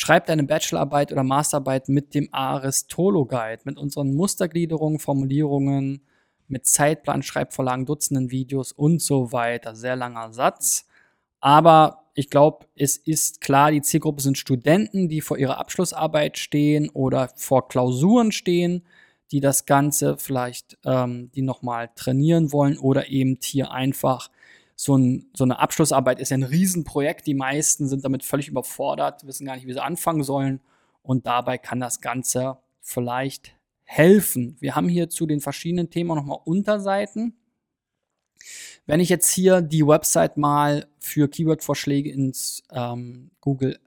Schreib 0.00 0.26
deine 0.26 0.44
Bachelorarbeit 0.44 1.10
oder 1.10 1.24
Masterarbeit 1.24 1.88
mit 1.88 2.14
dem 2.14 2.28
Aristolo 2.30 3.26
Guide, 3.26 3.62
mit 3.64 3.78
unseren 3.78 4.14
Mustergliederungen, 4.14 5.00
Formulierungen, 5.00 6.02
mit 6.46 6.68
Zeitplan, 6.68 7.24
Schreibvorlagen, 7.24 7.84
Dutzenden 7.84 8.30
Videos 8.30 8.70
und 8.70 9.02
so 9.02 9.32
weiter. 9.32 9.74
Sehr 9.74 9.96
langer 9.96 10.32
Satz. 10.32 10.86
Aber 11.40 12.04
ich 12.14 12.30
glaube, 12.30 12.66
es 12.76 12.96
ist 12.96 13.40
klar, 13.40 13.72
die 13.72 13.82
Zielgruppe 13.82 14.22
sind 14.22 14.38
Studenten, 14.38 15.08
die 15.08 15.20
vor 15.20 15.36
ihrer 15.36 15.58
Abschlussarbeit 15.58 16.38
stehen 16.38 16.90
oder 16.90 17.32
vor 17.34 17.66
Klausuren 17.66 18.30
stehen, 18.30 18.84
die 19.32 19.40
das 19.40 19.66
Ganze 19.66 20.16
vielleicht, 20.16 20.78
ähm, 20.84 21.32
die 21.34 21.42
nochmal 21.42 21.90
trainieren 21.96 22.52
wollen 22.52 22.78
oder 22.78 23.08
eben 23.08 23.36
hier 23.42 23.72
einfach 23.72 24.30
so, 24.80 24.96
ein, 24.96 25.28
so 25.34 25.42
eine 25.42 25.58
Abschlussarbeit 25.58 26.20
ist 26.20 26.30
ja 26.30 26.36
ein 26.36 26.44
Riesenprojekt. 26.44 27.26
Die 27.26 27.34
meisten 27.34 27.88
sind 27.88 28.04
damit 28.04 28.22
völlig 28.22 28.46
überfordert, 28.46 29.26
wissen 29.26 29.44
gar 29.44 29.56
nicht, 29.56 29.66
wie 29.66 29.72
sie 29.72 29.82
anfangen 29.82 30.22
sollen. 30.22 30.60
Und 31.02 31.26
dabei 31.26 31.58
kann 31.58 31.80
das 31.80 32.00
Ganze 32.00 32.58
vielleicht 32.80 33.56
helfen. 33.82 34.56
Wir 34.60 34.76
haben 34.76 34.88
hier 34.88 35.10
zu 35.10 35.26
den 35.26 35.40
verschiedenen 35.40 35.90
Themen 35.90 36.14
nochmal 36.14 36.38
Unterseiten. 36.44 37.36
Wenn 38.86 39.00
ich 39.00 39.08
jetzt 39.08 39.28
hier 39.28 39.62
die 39.62 39.84
Website 39.84 40.36
mal 40.36 40.86
für 41.00 41.28
Keyword-Vorschläge 41.28 42.12
ins 42.12 42.62
ähm, 42.70 43.32
Google 43.40 43.80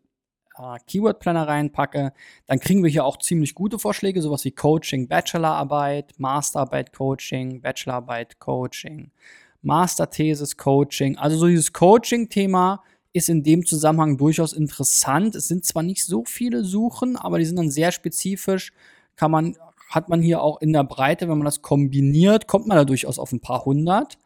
äh, 0.57 0.77
Keyword 0.88 1.19
Planner 1.19 1.48
reinpacke, 1.48 2.12
dann 2.48 2.60
kriegen 2.60 2.83
wir 2.83 2.89
hier 2.89 3.05
auch 3.05 3.15
ziemlich 3.17 3.55
gute 3.55 3.79
Vorschläge, 3.79 4.21
sowas 4.21 4.43
wie 4.43 4.51
Coaching, 4.51 5.07
Bachelorarbeit, 5.07 6.15
Masterarbeit 6.17 6.91
Coaching, 6.91 7.62
Bachelorarbeit 7.62 8.39
Coaching, 8.39 9.12
Masterthesis 9.61 10.57
Coaching. 10.57 11.17
Also 11.17 11.37
so 11.37 11.47
dieses 11.47 11.73
Coaching-Thema 11.73 12.83
ist 13.13 13.29
in 13.29 13.43
dem 13.43 13.65
Zusammenhang 13.65 14.17
durchaus 14.17 14.53
interessant. 14.53 15.35
Es 15.35 15.47
sind 15.47 15.65
zwar 15.65 15.83
nicht 15.83 16.05
so 16.05 16.23
viele 16.25 16.63
Suchen, 16.63 17.15
aber 17.17 17.39
die 17.39 17.45
sind 17.45 17.57
dann 17.57 17.69
sehr 17.69 17.91
spezifisch. 17.91 18.71
Kann 19.15 19.31
man, 19.31 19.55
hat 19.89 20.09
man 20.09 20.21
hier 20.21 20.41
auch 20.41 20.61
in 20.61 20.73
der 20.73 20.83
Breite, 20.83 21.27
wenn 21.27 21.37
man 21.37 21.45
das 21.45 21.61
kombiniert, 21.61 22.47
kommt 22.47 22.67
man 22.67 22.77
da 22.77 22.85
durchaus 22.85 23.19
auf 23.19 23.31
ein 23.31 23.41
paar 23.41 23.65
hundert. 23.65 24.17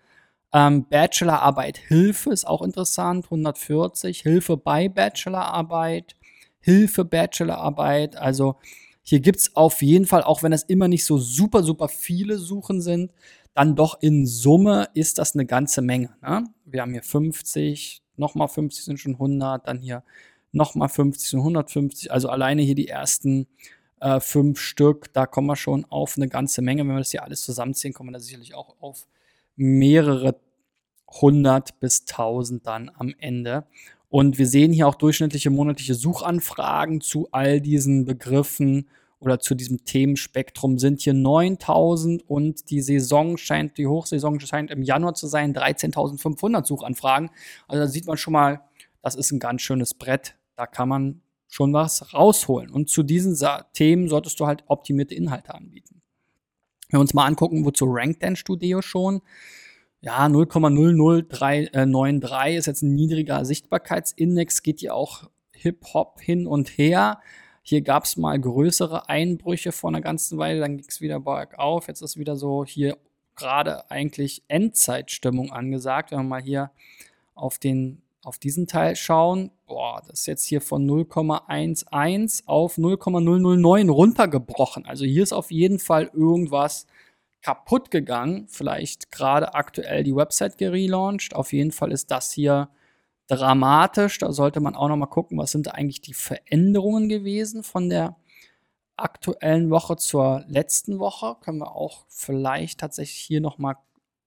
Ähm, 0.54 0.86
Bachelorarbeit 0.88 1.78
Hilfe 1.78 2.30
ist 2.30 2.48
auch 2.48 2.62
interessant, 2.62 3.26
140. 3.26 4.22
Hilfe 4.22 4.56
bei 4.56 4.88
Bachelorarbeit. 4.88 6.16
Hilfe 6.60 7.04
Bachelorarbeit. 7.04 8.16
Also 8.16 8.56
hier 9.02 9.20
gibt's 9.20 9.56
auf 9.56 9.82
jeden 9.82 10.06
Fall, 10.06 10.24
auch 10.24 10.44
wenn 10.44 10.54
es 10.54 10.64
immer 10.64 10.88
nicht 10.88 11.06
so 11.06 11.18
super, 11.18 11.62
super 11.62 11.88
viele 11.90 12.38
Suchen 12.38 12.82
sind, 12.82 13.12
dann 13.56 13.76
doch 13.76 14.02
in 14.02 14.28
Summe 14.28 14.90
ist 14.94 15.18
das 15.18 15.34
eine 15.34 15.46
ganze 15.46 15.82
Menge. 15.82 16.16
Ne? 16.22 16.44
Wir 16.66 16.82
haben 16.82 16.92
hier 16.92 17.02
50, 17.02 18.04
nochmal 18.18 18.50
50 18.50 18.84
sind 18.84 19.00
schon 19.00 19.14
100, 19.14 19.68
dann 19.68 19.80
hier 19.80 20.04
nochmal 20.52 20.90
50 20.90 21.30
sind 21.30 21.40
150. 21.40 22.12
Also 22.12 22.30
alleine 22.30 22.62
hier 22.62 22.76
die 22.76 22.90
ersten 22.90 23.48
äh, 24.02 24.20
fünf 24.20 24.60
Stück, 24.60 25.12
da 25.14 25.26
kommen 25.26 25.48
wir 25.48 25.56
schon 25.56 25.86
auf 25.86 26.18
eine 26.18 26.28
ganze 26.28 26.62
Menge. 26.62 26.82
Wenn 26.82 26.90
wir 26.96 26.98
das 26.98 27.12
hier 27.12 27.24
alles 27.24 27.42
zusammenziehen, 27.42 27.94
kommen 27.94 28.10
wir 28.10 28.14
da 28.14 28.20
sicherlich 28.20 28.54
auch 28.54 28.76
auf 28.82 29.08
mehrere 29.56 30.36
100 31.08 31.80
bis 31.80 32.02
1000 32.02 32.68
dann 32.68 32.92
am 32.94 33.16
Ende. 33.20 33.66
Und 34.10 34.38
wir 34.38 34.48
sehen 34.48 34.74
hier 34.74 34.88
auch 34.88 34.96
durchschnittliche 34.96 35.50
monatliche 35.50 35.96
Suchanfragen 35.96 37.00
zu 37.00 37.30
all 37.32 37.62
diesen 37.62 38.04
Begriffen 38.04 38.90
oder 39.26 39.40
zu 39.40 39.56
diesem 39.56 39.84
Themenspektrum 39.84 40.78
sind 40.78 41.02
hier 41.02 41.16
9000 41.16 42.30
und 42.30 42.70
die 42.70 42.82
Saison 42.82 43.38
scheint, 43.38 43.80
die 43.80 43.88
Hochsaison 43.88 44.40
scheint 44.40 44.70
im 44.70 44.84
Januar 44.84 45.16
zu 45.16 45.26
sein, 45.26 45.56
13.500 45.56 46.66
Suchanfragen. 46.66 47.32
Also 47.68 47.82
da 47.82 47.88
sieht 47.88 48.06
man 48.06 48.18
schon 48.18 48.34
mal, 48.34 48.62
das 49.02 49.16
ist 49.16 49.32
ein 49.32 49.40
ganz 49.40 49.64
schönes 49.64 49.96
Brett. 49.96 50.36
Da 50.56 50.68
kann 50.68 50.90
man 50.90 51.22
schon 51.48 51.74
was 51.74 52.14
rausholen. 52.14 52.70
Und 52.70 52.90
zu 52.90 53.02
diesen 53.02 53.36
Themen 53.74 54.10
solltest 54.10 54.40
du 54.40 54.46
halt 54.46 54.64
optimierte 54.68 55.16
Inhalte 55.16 55.56
anbieten. 55.56 56.04
Wenn 56.90 57.00
wir 57.00 57.02
uns 57.02 57.16
mal 57.16 57.26
angucken, 57.26 57.66
wozu 57.66 57.86
rankt 57.86 58.22
denn 58.22 58.36
Studio 58.36 58.84
schon? 58.84 59.22
Ja, 60.02 60.28
0,00393 60.28 62.46
äh, 62.46 62.58
ist 62.58 62.68
jetzt 62.68 62.84
ein 62.84 62.94
niedriger 62.94 63.44
Sichtbarkeitsindex, 63.44 64.62
geht 64.62 64.82
ja 64.82 64.94
auch 64.94 65.32
Hip-Hop 65.54 66.22
hin 66.22 66.46
und 66.46 66.78
her. 66.78 67.22
Hier 67.68 67.82
gab 67.82 68.04
es 68.04 68.16
mal 68.16 68.40
größere 68.40 69.10
Einbrüche 69.10 69.72
vor 69.72 69.90
einer 69.90 70.02
ganzen 70.02 70.38
Weile, 70.38 70.60
dann 70.60 70.78
ging 70.78 70.86
es 70.88 71.02
wieder 71.02 71.20
bergauf. 71.20 71.88
Jetzt 71.88 72.02
ist 72.02 72.16
wieder 72.16 72.36
so 72.36 72.64
hier 72.64 72.96
gerade 73.36 73.90
eigentlich 73.90 74.44
Endzeitstimmung 74.48 75.52
angesagt. 75.52 76.12
Wenn 76.12 76.20
wir 76.20 76.24
mal 76.26 76.44
hier 76.44 76.70
auf 77.34 77.58
den 77.58 78.04
auf 78.22 78.38
diesen 78.38 78.68
Teil 78.68 78.96
schauen, 78.96 79.50
boah, 79.66 80.00
das 80.08 80.22
ist 80.22 80.26
jetzt 80.28 80.46
hier 80.46 80.62
von 80.62 80.88
0,11 80.88 82.44
auf 82.46 82.78
0,009 82.78 83.90
runtergebrochen. 83.90 84.86
Also 84.86 85.06
hier 85.06 85.24
ist 85.24 85.34
auf 85.34 85.50
jeden 85.50 85.80
Fall 85.80 86.12
irgendwas 86.14 86.86
kaputt 87.42 87.90
gegangen. 87.90 88.46
Vielleicht 88.48 89.12
gerade 89.12 89.56
aktuell 89.56 90.04
die 90.04 90.16
Website 90.16 90.60
gelauncht. 90.60 91.36
Auf 91.36 91.52
jeden 91.52 91.72
Fall 91.72 91.92
ist 91.92 92.12
das 92.12 92.32
hier 92.32 92.70
dramatisch. 93.28 94.18
Da 94.20 94.32
sollte 94.32 94.60
man 94.60 94.76
auch 94.76 94.88
noch 94.88 94.98
mal 94.98 95.06
gucken, 95.08 95.38
was 95.38 95.52
sind 95.52 95.74
eigentlich 95.74 96.02
die 96.02 96.14
Veränderungen 96.14 97.10
gewesen 97.10 97.64
von 97.64 97.90
der 97.90 98.16
aktuellen 98.98 99.70
Woche 99.70 99.98
zur 99.98 100.44
letzten 100.48 101.00
Woche. 101.00 101.36
Können 101.42 101.60
wir 101.60 101.76
auch 101.76 102.06
vielleicht 102.08 102.80
tatsächlich 102.80 103.20
hier 103.20 103.42
noch 103.42 103.58
mal 103.58 103.76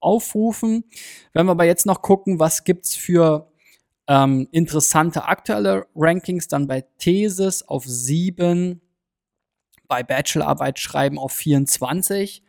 aufrufen. 0.01 0.85
Wenn 1.33 1.47
wir 1.47 1.53
aber 1.53 1.65
jetzt 1.65 1.87
noch 1.87 2.03
gucken, 2.03 2.39
was 2.39 2.65
gibt's 2.65 2.95
für 2.95 3.51
ähm, 4.07 4.49
interessante 4.53 5.25
aktuelle 5.25 5.87
Rankings, 5.95 6.49
dann 6.49 6.67
bei 6.67 6.83
Thesis 6.99 7.63
auf 7.63 7.85
7, 7.85 8.81
bei 9.87 10.03
Bachelorarbeit 10.03 10.79
schreiben 10.79 11.19
auf 11.19 11.33
24 11.33 12.43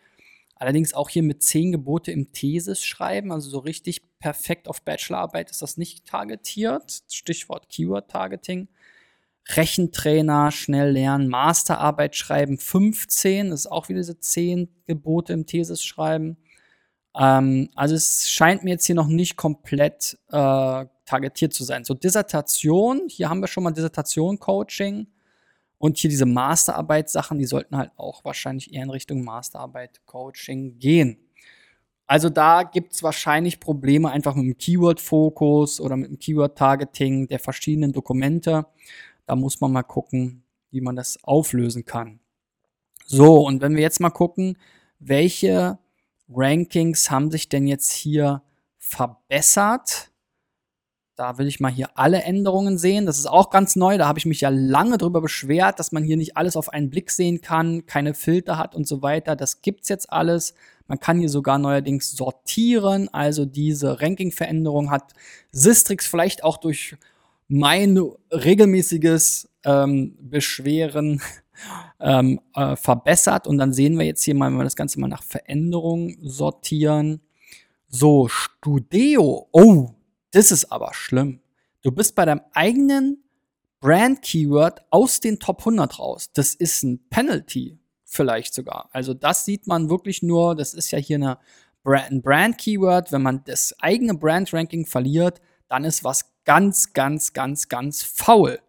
Allerdings 0.59 0.93
auch 0.93 1.09
hier 1.09 1.23
mit 1.23 1.41
zehn 1.41 1.71
Gebote 1.71 2.11
im 2.11 2.33
Thesis 2.33 2.83
schreiben, 2.83 3.31
also 3.31 3.49
so 3.49 3.59
richtig 3.59 4.01
perfekt 4.19 4.67
auf 4.67 4.81
Bachelorarbeit 4.81 5.49
ist 5.49 5.61
das 5.61 5.77
nicht 5.77 6.05
targetiert. 6.05 7.03
Stichwort 7.09 7.69
Keyword-Targeting. 7.69 8.67
Rechentrainer, 9.47 10.51
schnell 10.51 10.91
lernen, 10.91 11.29
Masterarbeit 11.29 12.15
schreiben, 12.15 12.57
15, 12.57 13.49
das 13.49 13.61
ist 13.61 13.71
auch 13.71 13.89
wieder 13.89 13.99
diese 13.99 14.19
zehn 14.19 14.69
Gebote 14.85 15.33
im 15.33 15.45
Thesis 15.45 15.83
schreiben. 15.83 16.37
Ähm, 17.17 17.69
also 17.73 17.95
es 17.95 18.29
scheint 18.29 18.63
mir 18.63 18.71
jetzt 18.71 18.85
hier 18.85 18.95
noch 18.95 19.07
nicht 19.07 19.37
komplett 19.37 20.19
äh, 20.27 20.85
targetiert 21.05 21.53
zu 21.53 21.63
sein. 21.63 21.83
So 21.85 21.93
Dissertation, 21.93 23.03
hier 23.07 23.29
haben 23.29 23.39
wir 23.39 23.47
schon 23.47 23.63
mal 23.63 23.71
Dissertation-Coaching. 23.71 25.07
Und 25.79 25.97
hier 25.97 26.09
diese 26.09 26.25
Masterarbeit-Sachen, 26.25 27.39
die 27.39 27.45
sollten 27.45 27.77
halt 27.77 27.91
auch 27.95 28.23
wahrscheinlich 28.25 28.73
eher 28.73 28.83
in 28.83 28.89
Richtung 28.89 29.23
Masterarbeit-Coaching 29.23 30.77
gehen. 30.77 31.17
Also 32.05 32.29
da 32.29 32.63
gibt 32.63 32.93
es 32.93 33.03
wahrscheinlich 33.03 33.59
Probleme 33.59 34.11
einfach 34.11 34.35
mit 34.35 34.45
dem 34.45 34.57
Keyword-Fokus 34.57 35.79
oder 35.79 35.95
mit 35.95 36.09
dem 36.09 36.19
Keyword-Targeting 36.19 37.27
der 37.27 37.39
verschiedenen 37.39 37.93
Dokumente. 37.93 38.65
Da 39.25 39.35
muss 39.35 39.61
man 39.61 39.71
mal 39.71 39.83
gucken, 39.83 40.43
wie 40.71 40.81
man 40.81 40.95
das 40.95 41.23
auflösen 41.23 41.85
kann. 41.85 42.19
So, 43.05 43.45
und 43.45 43.61
wenn 43.61 43.75
wir 43.75 43.81
jetzt 43.81 43.99
mal 43.99 44.09
gucken, 44.09 44.57
welche 44.99 45.79
Rankings 46.29 47.09
haben 47.09 47.31
sich 47.31 47.47
denn 47.47 47.67
jetzt 47.67 47.91
hier 47.91 48.43
verbessert? 48.77 50.08
Da 51.19 51.37
will 51.37 51.47
ich 51.47 51.59
mal 51.59 51.69
hier 51.69 51.89
alle 51.95 52.23
Änderungen 52.23 52.77
sehen. 52.77 53.05
Das 53.05 53.19
ist 53.19 53.25
auch 53.25 53.49
ganz 53.49 53.75
neu. 53.75 53.97
Da 53.97 54.07
habe 54.07 54.17
ich 54.17 54.25
mich 54.25 54.39
ja 54.39 54.47
lange 54.47 54.97
drüber 54.97 55.19
beschwert, 55.19 55.77
dass 55.77 55.91
man 55.91 56.01
hier 56.01 56.15
nicht 56.15 56.37
alles 56.37 56.55
auf 56.55 56.69
einen 56.69 56.89
Blick 56.89 57.11
sehen 57.11 57.41
kann, 57.41 57.85
keine 57.85 58.13
Filter 58.13 58.57
hat 58.57 58.73
und 58.73 58.87
so 58.87 59.01
weiter. 59.01 59.35
Das 59.35 59.61
gibt's 59.61 59.89
jetzt 59.89 60.13
alles. 60.13 60.53
Man 60.87 61.01
kann 61.01 61.19
hier 61.19 61.27
sogar 61.27 61.57
neuerdings 61.57 62.13
sortieren. 62.13 63.09
Also 63.13 63.43
diese 63.43 63.99
Ranking-Veränderung 63.99 64.91
hat 64.91 65.11
Sistrix 65.51 66.07
vielleicht 66.07 66.45
auch 66.45 66.55
durch 66.55 66.95
mein 67.49 67.99
regelmäßiges 68.31 69.49
ähm, 69.65 70.15
Beschweren 70.21 71.21
ähm, 71.99 72.39
äh, 72.55 72.77
verbessert. 72.77 73.45
Und 73.45 73.57
dann 73.57 73.73
sehen 73.73 73.99
wir 73.99 74.05
jetzt 74.05 74.23
hier 74.23 74.35
mal, 74.35 74.49
wenn 74.49 74.57
wir 74.57 74.63
das 74.63 74.77
Ganze 74.77 75.01
mal 75.01 75.09
nach 75.09 75.23
Veränderung 75.23 76.15
sortieren. 76.21 77.19
So, 77.89 78.29
Studeo. 78.29 79.49
Oh, 79.51 79.95
das 80.31 80.51
ist 80.51 80.71
aber 80.71 80.93
schlimm. 80.93 81.41
Du 81.81 81.91
bist 81.91 82.15
bei 82.15 82.25
deinem 82.25 82.41
eigenen 82.53 83.23
Brand-Keyword 83.79 84.81
aus 84.89 85.19
den 85.19 85.39
Top 85.39 85.59
100 85.59 85.99
raus. 85.99 86.29
Das 86.33 86.53
ist 86.53 86.83
ein 86.83 86.99
Penalty 87.09 87.79
vielleicht 88.03 88.53
sogar. 88.53 88.89
Also 88.91 89.13
das 89.13 89.45
sieht 89.45 89.67
man 89.67 89.89
wirklich 89.89 90.23
nur, 90.23 90.55
das 90.55 90.73
ist 90.73 90.91
ja 90.91 90.99
hier 90.99 91.17
eine 91.17 91.37
ein 91.85 92.21
Brand-Keyword. 92.21 93.11
Wenn 93.11 93.21
man 93.21 93.43
das 93.45 93.73
eigene 93.79 94.13
Brand-Ranking 94.13 94.85
verliert, 94.85 95.41
dann 95.67 95.83
ist 95.85 96.03
was 96.03 96.25
ganz, 96.45 96.93
ganz, 96.93 97.33
ganz, 97.33 97.69
ganz 97.69 98.03
faul. 98.03 98.59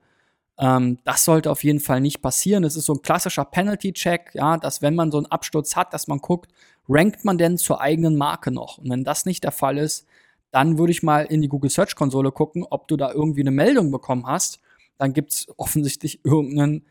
Ähm, 0.59 0.99
das 1.05 1.25
sollte 1.25 1.50
auf 1.50 1.64
jeden 1.64 1.81
Fall 1.81 2.00
nicht 2.00 2.23
passieren. 2.23 2.64
Es 2.64 2.76
ist 2.76 2.87
so 2.87 2.95
ein 2.95 3.02
klassischer 3.02 3.45
Penalty-Check, 3.45 4.31
ja, 4.35 4.57
dass 4.59 4.83
wenn 4.83 4.95
man 4.95 5.11
so 5.11 5.19
einen 5.19 5.26
Absturz 5.26 5.76
hat, 5.76 5.93
dass 5.93 6.07
man 6.07 6.19
guckt, 6.19 6.50
rankt 6.88 7.25
man 7.25 7.38
denn 7.38 7.59
zur 7.59 7.81
eigenen 7.81 8.17
Marke 8.17 8.50
noch? 8.50 8.79
Und 8.79 8.90
wenn 8.90 9.05
das 9.05 9.26
nicht 9.26 9.45
der 9.45 9.52
Fall 9.52 9.79
ist, 9.79 10.07
dann 10.50 10.78
würde 10.78 10.92
ich 10.92 11.02
mal 11.02 11.26
in 11.26 11.42
die 11.42 11.49
Google 11.49 11.71
Search 11.71 11.95
Konsole 11.95 12.33
gucken, 12.33 12.64
ob 12.69 12.88
du 12.88 12.97
da 12.97 13.12
irgendwie 13.12 13.40
eine 13.40 13.50
Meldung 13.50 13.90
bekommen 13.90 14.26
hast. 14.26 14.61
Dann 14.99 15.12
gibt 15.12 15.33
es 15.33 15.47
offensichtlich 15.57 16.21
irgendein 16.25 16.85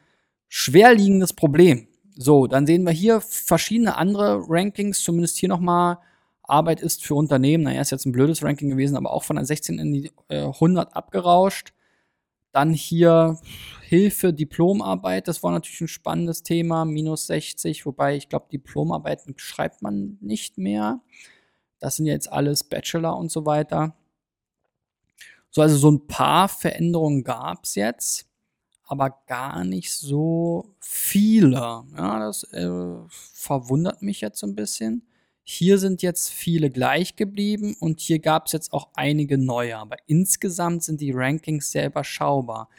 schwerliegendes 0.47 1.33
Problem. 1.33 1.87
So, 2.17 2.47
dann 2.47 2.65
sehen 2.65 2.83
wir 2.83 2.91
hier 2.91 3.21
verschiedene 3.21 3.95
andere 3.95 4.43
Rankings, 4.47 5.01
zumindest 5.01 5.37
hier 5.37 5.49
nochmal. 5.49 5.99
Arbeit 6.43 6.81
ist 6.81 7.05
für 7.05 7.13
Unternehmen, 7.13 7.63
naja, 7.63 7.79
ist 7.79 7.91
jetzt 7.91 8.05
ein 8.05 8.11
blödes 8.11 8.43
Ranking 8.43 8.69
gewesen, 8.71 8.97
aber 8.97 9.13
auch 9.13 9.23
von 9.23 9.35
der 9.35 9.45
16 9.45 9.77
in 9.77 9.93
die 9.93 10.11
äh, 10.29 10.45
100 10.45 10.95
abgerauscht. 10.95 11.73
Dann 12.51 12.73
hier 12.73 13.37
Hilfe, 13.83 14.33
Diplomarbeit, 14.33 15.27
das 15.27 15.43
war 15.43 15.51
natürlich 15.51 15.81
ein 15.81 15.87
spannendes 15.87 16.41
Thema, 16.41 16.85
minus 16.85 17.27
60, 17.27 17.85
wobei 17.85 18.15
ich 18.15 18.27
glaube, 18.29 18.47
Diplomarbeiten 18.51 19.35
schreibt 19.37 19.83
man 19.83 20.17
nicht 20.19 20.57
mehr. 20.57 21.01
Das 21.79 21.95
sind 21.95 22.05
jetzt 22.05 22.31
alles 22.31 22.63
Bachelor 22.63 23.17
und 23.17 23.31
so 23.31 23.45
weiter. 23.45 23.95
So, 25.51 25.62
also 25.62 25.77
so 25.77 25.91
ein 25.91 26.07
paar 26.07 26.48
Veränderungen 26.48 27.24
gab 27.24 27.63
es 27.63 27.75
jetzt, 27.75 28.27
aber 28.86 29.21
gar 29.27 29.63
nicht 29.63 29.91
so 29.91 30.75
viele. 30.79 31.83
Ja, 31.95 32.19
das 32.19 32.43
äh, 32.53 32.69
verwundert 33.07 34.01
mich 34.01 34.21
jetzt 34.21 34.39
so 34.39 34.48
ein 34.48 34.55
bisschen. 34.55 35.07
Hier 35.43 35.79
sind 35.79 36.03
jetzt 36.03 36.29
viele 36.29 36.69
gleich 36.69 37.15
geblieben 37.15 37.75
und 37.79 38.00
hier 38.00 38.19
gab 38.19 38.45
es 38.45 38.51
jetzt 38.51 38.71
auch 38.71 38.89
einige 38.93 39.39
neue, 39.39 39.77
aber 39.77 39.95
insgesamt 40.05 40.83
sind 40.83 41.01
die 41.01 41.12
Rankings 41.12 41.71
sehr 41.71 41.88
überschaubar. 41.88 42.69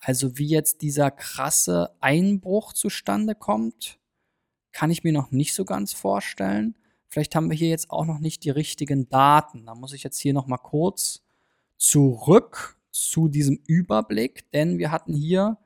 Also 0.00 0.36
wie 0.36 0.48
jetzt 0.48 0.82
dieser 0.82 1.10
krasse 1.10 1.90
Einbruch 2.00 2.74
zustande 2.74 3.34
kommt, 3.34 3.98
kann 4.72 4.90
ich 4.90 5.04
mir 5.04 5.12
noch 5.12 5.30
nicht 5.30 5.54
so 5.54 5.64
ganz 5.64 5.94
vorstellen. 5.94 6.76
Vielleicht 7.08 7.34
haben 7.34 7.50
wir 7.50 7.56
hier 7.56 7.68
jetzt 7.68 7.90
auch 7.90 8.04
noch 8.04 8.18
nicht 8.18 8.44
die 8.44 8.50
richtigen 8.50 9.08
Daten. 9.08 9.66
Da 9.66 9.74
muss 9.74 9.92
ich 9.92 10.02
jetzt 10.02 10.18
hier 10.18 10.34
noch 10.34 10.46
mal 10.46 10.58
kurz 10.58 11.22
zurück 11.76 12.78
zu 12.90 13.28
diesem 13.28 13.60
Überblick, 13.66 14.50
denn 14.52 14.78
wir 14.78 14.90
hatten 14.90 15.14
hier 15.14 15.58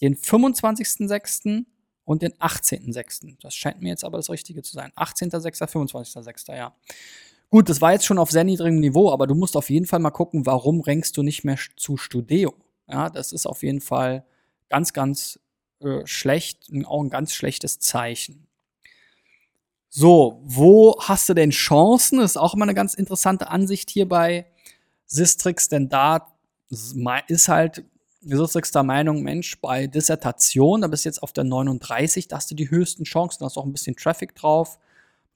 den 0.00 0.16
25.06. 0.16 1.64
und 2.04 2.22
den 2.22 2.32
18.06. 2.34 3.36
Das 3.40 3.54
scheint 3.54 3.80
mir 3.80 3.88
jetzt 3.88 4.04
aber 4.04 4.18
das 4.18 4.30
Richtige 4.30 4.62
zu 4.62 4.72
sein. 4.72 4.92
18.06., 4.96 5.62
25.06., 5.68 6.56
ja. 6.56 6.74
Gut, 7.50 7.68
das 7.68 7.80
war 7.80 7.92
jetzt 7.92 8.04
schon 8.04 8.18
auf 8.18 8.30
sehr 8.30 8.44
niedrigem 8.44 8.80
Niveau, 8.80 9.10
aber 9.10 9.26
du 9.26 9.34
musst 9.34 9.56
auf 9.56 9.70
jeden 9.70 9.86
Fall 9.86 10.00
mal 10.00 10.10
gucken, 10.10 10.44
warum 10.46 10.80
rankst 10.80 11.16
du 11.16 11.22
nicht 11.22 11.44
mehr 11.44 11.58
zu 11.76 11.96
Studeo? 11.96 12.54
Ja, 12.88 13.08
das 13.10 13.32
ist 13.32 13.46
auf 13.46 13.62
jeden 13.62 13.80
Fall 13.80 14.24
ganz, 14.68 14.92
ganz 14.92 15.40
äh, 15.80 16.04
schlecht, 16.04 16.70
auch 16.84 17.02
ein 17.02 17.10
ganz 17.10 17.32
schlechtes 17.32 17.78
Zeichen. 17.78 18.46
So, 19.96 20.40
wo 20.42 20.96
hast 20.98 21.28
du 21.28 21.34
denn 21.34 21.50
Chancen? 21.50 22.18
Das 22.18 22.32
ist 22.32 22.36
auch 22.36 22.54
immer 22.54 22.64
eine 22.64 22.74
ganz 22.74 22.94
interessante 22.94 23.48
Ansicht 23.48 23.90
hier 23.90 24.08
bei 24.08 24.44
Sistrix, 25.06 25.68
denn 25.68 25.88
da 25.88 26.34
ist 26.68 27.46
halt 27.46 27.84
Sistrix 28.20 28.72
der 28.72 28.82
Meinung, 28.82 29.22
Mensch, 29.22 29.60
bei 29.60 29.86
Dissertation, 29.86 30.80
da 30.80 30.88
bist 30.88 31.04
du 31.04 31.10
jetzt 31.10 31.22
auf 31.22 31.32
der 31.32 31.44
39, 31.44 32.26
da 32.26 32.38
hast 32.38 32.50
du 32.50 32.56
die 32.56 32.70
höchsten 32.70 33.04
Chancen, 33.04 33.38
da 33.38 33.46
hast 33.46 33.56
auch 33.56 33.66
ein 33.66 33.70
bisschen 33.70 33.94
Traffic 33.94 34.34
drauf. 34.34 34.80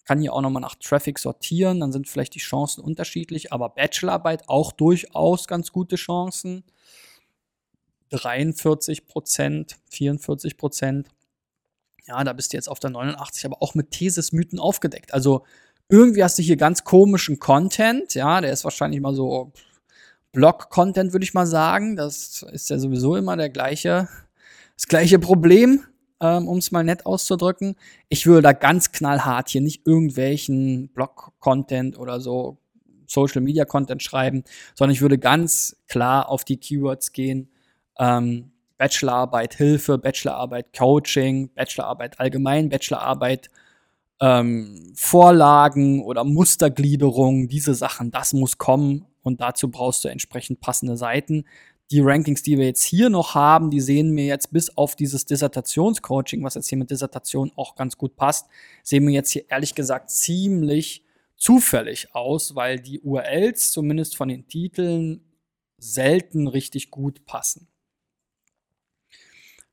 Kann 0.05 0.21
hier 0.21 0.33
auch 0.33 0.43
nochmal 0.43 0.63
nach 0.63 0.75
Traffic 0.75 1.21
sortieren, 1.21 1.79
dann 1.79 1.93
sind 1.93 2.09
vielleicht 2.09 2.35
die 2.35 2.41
Chancen 2.41 2.83
unterschiedlich, 2.83 3.53
aber 3.53 3.69
Bachelorarbeit 3.69 4.49
auch 4.49 4.73
durchaus 4.73 5.47
ganz 5.47 5.71
gute 5.71 5.95
Chancen. 5.95 6.65
43 8.11 9.07
Prozent, 9.07 9.77
44 9.91 10.57
Prozent. 10.57 11.09
Ja, 12.09 12.25
da 12.25 12.33
bist 12.33 12.53
du 12.53 12.57
jetzt 12.57 12.69
auf 12.69 12.81
der 12.81 12.91
89, 12.91 13.45
aber 13.45 13.63
auch 13.63 13.75
mit 13.75 13.91
Thesis-Mythen 13.91 14.59
aufgedeckt. 14.59 15.13
Also 15.13 15.45
irgendwie 15.89 16.25
hast 16.25 16.39
du 16.39 16.43
hier 16.43 16.57
ganz 16.57 16.85
komischen 16.85 17.39
Content, 17.39 18.15
ja, 18.15 18.41
der 18.41 18.53
ist 18.53 18.65
wahrscheinlich 18.65 19.01
mal 19.01 19.15
so 19.15 19.53
Blog-Content, 20.33 21.13
würde 21.13 21.25
ich 21.25 21.35
mal 21.35 21.47
sagen. 21.47 21.97
Das 21.97 22.45
ist 22.51 22.71
ja 22.71 22.79
sowieso 22.79 23.17
immer 23.17 23.37
der 23.37 23.51
gleiche, 23.51 24.09
das 24.77 24.87
gleiche 24.87 25.19
Problem, 25.19 25.85
ähm, 26.21 26.49
um 26.49 26.59
es 26.59 26.71
mal 26.71 26.85
nett 26.85 27.07
auszudrücken. 27.07 27.77
Ich 28.09 28.27
würde 28.27 28.43
da 28.43 28.53
ganz 28.53 28.93
knallhart 28.93 29.51
hier 29.51 29.61
nicht 29.61 29.87
irgendwelchen 29.87 30.89
Blog-Content 30.89 31.99
oder 31.99 32.21
so 32.21 32.59
Social-Media-Content 33.07 34.03
schreiben, 34.03 34.45
sondern 34.75 34.95
ich 34.95 35.01
würde 35.01 35.19
ganz 35.19 35.77
klar 35.89 36.29
auf 36.29 36.45
die 36.45 36.59
Keywords 36.59 37.13
gehen, 37.13 37.51
ähm, 37.99 38.53
Bachelorarbeit 38.79 39.55
Hilfe, 39.55 39.99
Bachelorarbeit 39.99 40.73
Coaching, 40.77 41.51
Bachelorarbeit 41.55 42.19
allgemein, 42.19 42.69
Bachelorarbeit 42.69 43.51
ähm, 44.21 44.93
Vorlagen 44.95 46.03
oder 46.03 46.25
Mustergliederung, 46.25 47.49
diese 47.49 47.75
Sachen, 47.75 48.11
das 48.11 48.33
muss 48.33 48.59
kommen 48.59 49.07
und 49.23 49.41
dazu 49.41 49.71
brauchst 49.71 50.05
du 50.05 50.09
entsprechend 50.09 50.61
passende 50.61 50.97
Seiten. 50.97 51.45
Die 51.91 52.01
Rankings, 52.01 52.43
die 52.43 52.59
wir 52.59 52.67
jetzt 52.67 52.83
hier 52.83 53.09
noch 53.09 53.35
haben, 53.35 53.71
die 53.71 53.81
sehen 53.81 54.11
mir 54.11 54.27
jetzt 54.27 54.53
bis 54.53 54.77
auf 54.77 54.95
dieses 54.95 55.25
Dissertationscoaching, 55.25 56.43
was 56.45 56.55
jetzt 56.55 56.69
hier 56.69 56.79
mit 56.79 56.91
Dissertation 56.91 57.51
auch 57.57 57.77
ganz 57.77 57.97
gut 57.97 58.17
passt, 58.17 58.47
sehen 58.83 59.05
mir 59.05 59.13
jetzt 59.13 59.31
hier 59.31 59.45
ehrlich 59.49 59.75
gesagt 59.75 60.11
ziemlich 60.11 61.05
zufällig 61.37 62.15
aus, 62.15 62.55
weil 62.55 62.79
die 62.79 63.01
URLs 63.01 63.73
zumindest 63.73 64.17
von 64.17 64.29
den 64.29 64.47
Titeln 64.49 65.25
selten 65.79 66.49
richtig 66.49 66.91
gut 66.91 67.25
passen. 67.25 67.69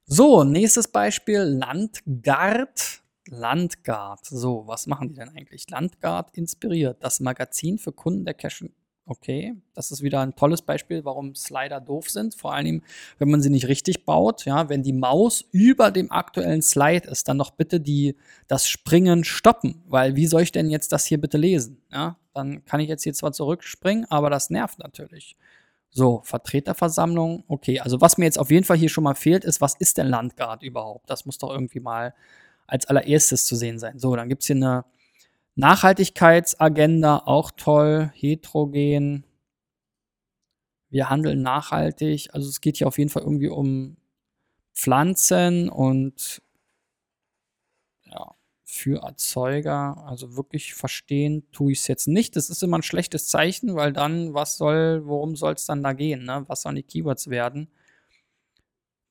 So, 0.07 0.43
nächstes 0.43 0.87
Beispiel, 0.87 1.39
Landgard. 1.39 3.01
Landgard. 3.27 4.23
So, 4.23 4.63
was 4.67 4.85
machen 4.85 5.09
die 5.09 5.15
denn 5.15 5.29
eigentlich? 5.29 5.67
Landgard 5.71 6.29
inspiriert. 6.37 6.97
Das 7.03 7.19
Magazin 7.19 7.79
für 7.79 7.91
Kunden 7.91 8.23
der 8.23 8.35
Cash. 8.35 8.65
Okay, 9.07 9.55
das 9.73 9.91
ist 9.91 10.03
wieder 10.03 10.21
ein 10.21 10.35
tolles 10.35 10.61
Beispiel, 10.61 11.05
warum 11.05 11.33
Slider 11.33 11.81
doof 11.81 12.09
sind. 12.11 12.35
Vor 12.35 12.53
allem, 12.53 12.83
wenn 13.17 13.31
man 13.31 13.41
sie 13.41 13.49
nicht 13.49 13.67
richtig 13.67 14.05
baut. 14.05 14.45
Ja, 14.45 14.69
wenn 14.69 14.83
die 14.83 14.93
Maus 14.93 15.43
über 15.51 15.89
dem 15.89 16.11
aktuellen 16.11 16.61
Slide 16.61 17.09
ist, 17.09 17.27
dann 17.27 17.39
doch 17.39 17.49
bitte 17.51 17.79
die, 17.79 18.15
das 18.47 18.67
Springen 18.69 19.23
stoppen. 19.23 19.81
Weil 19.87 20.15
wie 20.15 20.27
soll 20.27 20.43
ich 20.43 20.51
denn 20.51 20.69
jetzt 20.69 20.91
das 20.91 21.05
hier 21.05 21.19
bitte 21.19 21.39
lesen? 21.39 21.81
Ja, 21.91 22.17
dann 22.35 22.63
kann 22.65 22.79
ich 22.79 22.89
jetzt 22.89 23.03
hier 23.03 23.13
zwar 23.15 23.31
zurückspringen, 23.31 24.05
aber 24.11 24.29
das 24.29 24.51
nervt 24.51 24.77
natürlich. 24.77 25.35
So, 25.97 26.19
Vertreterversammlung, 26.25 27.45
okay. 27.47 27.79
Also 27.79 28.01
was 28.01 28.17
mir 28.17 28.25
jetzt 28.25 28.37
auf 28.37 28.51
jeden 28.51 28.65
Fall 28.65 28.75
hier 28.75 28.89
schon 28.89 29.05
mal 29.05 29.15
fehlt, 29.15 29.45
ist, 29.45 29.61
was 29.61 29.75
ist 29.75 29.97
denn 29.97 30.07
Landgrad 30.07 30.61
überhaupt? 30.61 31.09
Das 31.09 31.25
muss 31.25 31.37
doch 31.37 31.49
irgendwie 31.49 31.79
mal 31.79 32.13
als 32.67 32.85
allererstes 32.87 33.45
zu 33.45 33.55
sehen 33.55 33.79
sein. 33.79 33.97
So, 33.97 34.13
dann 34.13 34.27
gibt 34.27 34.41
es 34.41 34.47
hier 34.47 34.57
eine 34.57 34.83
Nachhaltigkeitsagenda, 35.55 37.19
auch 37.25 37.51
toll, 37.51 38.11
heterogen. 38.13 39.23
Wir 40.89 41.09
handeln 41.09 41.41
nachhaltig. 41.41 42.27
Also 42.33 42.49
es 42.49 42.59
geht 42.59 42.75
hier 42.75 42.87
auf 42.87 42.97
jeden 42.97 43.09
Fall 43.09 43.23
irgendwie 43.23 43.47
um 43.47 43.95
Pflanzen 44.73 45.69
und 45.69 46.41
für 48.75 49.01
Erzeuger. 49.03 50.03
Also 50.05 50.35
wirklich 50.35 50.73
verstehen 50.73 51.49
tue 51.51 51.71
ich 51.71 51.79
es 51.79 51.87
jetzt 51.87 52.07
nicht. 52.07 52.35
Das 52.35 52.49
ist 52.49 52.61
immer 52.61 52.77
ein 52.77 52.83
schlechtes 52.83 53.27
Zeichen, 53.27 53.75
weil 53.75 53.93
dann, 53.93 54.33
was 54.33 54.57
soll, 54.57 55.05
worum 55.05 55.35
soll 55.35 55.53
es 55.53 55.65
dann 55.65 55.83
da 55.83 55.93
gehen? 55.93 56.25
Ne? 56.25 56.43
Was 56.47 56.61
sollen 56.63 56.75
die 56.75 56.83
Keywords 56.83 57.29
werden? 57.29 57.69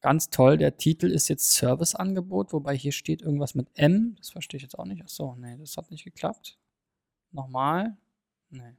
Ganz 0.01 0.29
toll, 0.29 0.59
der 0.59 0.77
Titel 0.77 1.07
ist 1.07 1.29
jetzt 1.29 1.53
Serviceangebot, 1.53 2.53
wobei 2.53 2.77
hier 2.77 2.93
steht 2.93 3.23
irgendwas 3.23 3.55
mit 3.55 3.69
M. 3.73 4.17
Das 4.19 4.31
verstehe 4.31 4.59
ich 4.59 4.63
jetzt 4.63 4.79
auch 4.79 4.85
nicht. 4.85 5.03
Achso, 5.03 5.35
nee, 5.37 5.57
das 5.57 5.79
hat 5.79 5.91
nicht 5.91 6.05
geklappt. 6.05 6.59
Nochmal. 7.33 7.97
Nee. 8.51 8.75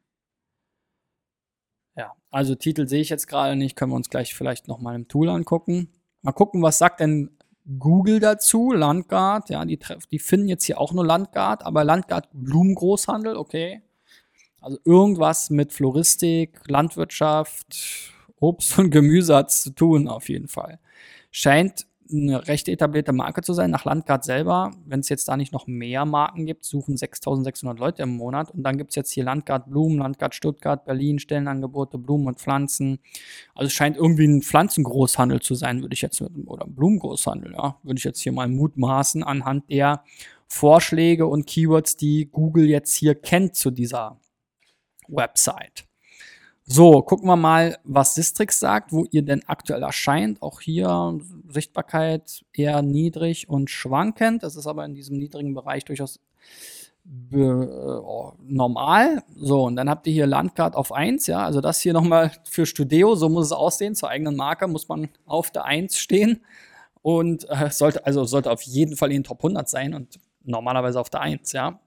Ja, 1.96 2.16
also 2.30 2.54
Titel 2.54 2.88
sehe 2.88 3.02
ich 3.02 3.10
jetzt 3.10 3.28
gerade 3.28 3.56
nicht. 3.56 3.76
Können 3.76 3.92
wir 3.92 3.96
uns 3.96 4.12
gleich 4.12 4.36
vielleicht 4.36 4.68
nochmal 4.68 4.96
im 4.96 5.08
Tool 5.08 5.30
angucken. 5.30 5.90
Mal 6.22 6.34
gucken, 6.34 6.62
was 6.62 6.78
sagt 6.78 7.00
denn 7.00 7.35
Google 7.80 8.20
dazu, 8.20 8.72
Landgard, 8.72 9.50
ja, 9.50 9.66
die, 9.66 9.80
die 10.12 10.20
finden 10.20 10.48
jetzt 10.48 10.66
hier 10.66 10.80
auch 10.80 10.94
nur 10.94 11.06
Landgard, 11.06 11.66
aber 11.66 11.84
Landgard 11.84 12.30
Blumengroßhandel, 12.34 13.36
okay. 13.36 13.82
Also 14.62 14.78
irgendwas 14.86 15.50
mit 15.50 15.74
Floristik, 15.74 16.60
Landwirtschaft, 16.68 18.14
Obst 18.40 18.78
und 18.78 18.92
Gemüse 18.92 19.36
hat 19.36 19.52
zu 19.52 19.72
tun, 19.72 20.08
auf 20.08 20.30
jeden 20.30 20.48
Fall. 20.48 20.80
Scheint 21.32 21.88
eine 22.12 22.48
recht 22.48 22.68
etablierte 22.68 23.14
Marke 23.14 23.42
zu 23.42 23.54
sein. 23.54 23.72
Nach 23.72 23.86
Landgard 23.86 24.24
selber, 24.24 24.72
wenn 24.86 25.00
es 25.00 25.10
jetzt 25.10 25.28
da 25.28 25.38
nicht 25.38 25.54
noch 25.54 25.68
mehr 25.68 26.06
Marken 26.06 26.46
gibt, 26.46 26.66
suchen 26.66 26.98
6600 26.98 27.80
Leute 27.80 28.04
im 28.04 28.18
Monat. 28.18 28.52
Und 28.52 28.64
dann 28.64 28.78
gibt 28.78 28.92
es 28.92 28.96
jetzt 28.96 29.12
hier 29.12 29.24
Landgard 29.24 29.70
Blumen, 29.70 29.98
Landgard 29.98 30.36
Stuttgart, 30.36 30.86
Berlin, 30.86 31.20
Stellenangebote, 31.20 31.98
Blumen 31.98 32.28
und 32.28 32.40
Pflanzen. 32.40 33.00
Also 33.54 33.68
es 33.68 33.74
scheint 33.74 33.98
irgendwie 33.98 34.28
ein 34.28 34.42
Pflanzengroßhandel 34.42 35.42
zu 35.42 35.56
sein, 35.56 35.82
würde 35.82 35.94
ich 35.94 36.02
jetzt, 36.02 36.22
oder 36.22 36.66
Blumengroßhandel, 36.68 37.54
ja, 37.54 37.78
würde 37.84 37.98
ich 37.98 38.04
jetzt 38.04 38.22
hier 38.22 38.32
mal 38.32 38.48
mutmaßen 38.48 39.24
anhand 39.24 39.70
der 39.70 40.04
Vorschläge 40.48 41.26
und 41.26 41.48
Keywords, 41.48 41.98
die 41.98 42.30
Google 42.32 42.66
jetzt 42.66 42.94
hier 42.94 43.16
kennt 43.16 43.56
zu 43.56 43.72
dieser 43.72 44.20
Website. 45.08 45.85
So, 46.68 47.04
gucken 47.04 47.28
wir 47.28 47.36
mal, 47.36 47.78
was 47.84 48.16
Sistrix 48.16 48.60
sagt, 48.60 48.92
wo 48.92 49.06
ihr 49.12 49.22
denn 49.22 49.44
aktuell 49.48 49.84
erscheint. 49.84 50.42
Auch 50.42 50.62
hier 50.62 51.20
Sichtbarkeit 51.48 52.44
eher 52.54 52.82
niedrig 52.82 53.48
und 53.48 53.70
schwankend. 53.70 54.42
Das 54.42 54.56
ist 54.56 54.66
aber 54.66 54.84
in 54.86 54.96
diesem 54.96 55.18
niedrigen 55.18 55.54
Bereich 55.54 55.86
durchaus 55.86 56.20
oh, 57.34 58.34
normal. 58.42 59.24
So, 59.36 59.66
und 59.66 59.76
dann 59.76 59.90
habt 59.90 60.08
ihr 60.08 60.14
hier 60.14 60.28
Landcard 60.28 60.76
auf 60.76 60.92
1, 60.92 61.28
ja, 61.28 61.44
also 61.46 61.62
das 61.62 61.82
hier 61.82 61.94
nochmal 61.94 62.32
für 62.50 62.66
Studeo, 62.66 63.16
so 63.16 63.30
muss 63.30 63.46
es 63.46 63.52
aussehen. 63.52 63.96
Zur 63.96 64.10
eigenen 64.10 64.36
Marke 64.36 64.68
muss 64.68 64.88
man 64.88 65.10
auf 65.26 65.52
der 65.52 65.66
1 65.66 65.98
stehen 65.98 66.42
und 67.02 67.48
äh, 67.50 67.70
sollte, 67.70 68.06
also 68.06 68.26
sollte 68.26 68.52
auf 68.52 68.64
jeden 68.64 68.98
Fall 68.98 69.10
in 69.12 69.18
den 69.18 69.24
Top 69.24 69.40
100 69.40 69.70
sein 69.70 69.94
und 69.94 70.20
normalerweise 70.44 71.00
auf 71.00 71.10
der 71.10 71.22
1, 71.22 71.52
ja. 71.52 71.80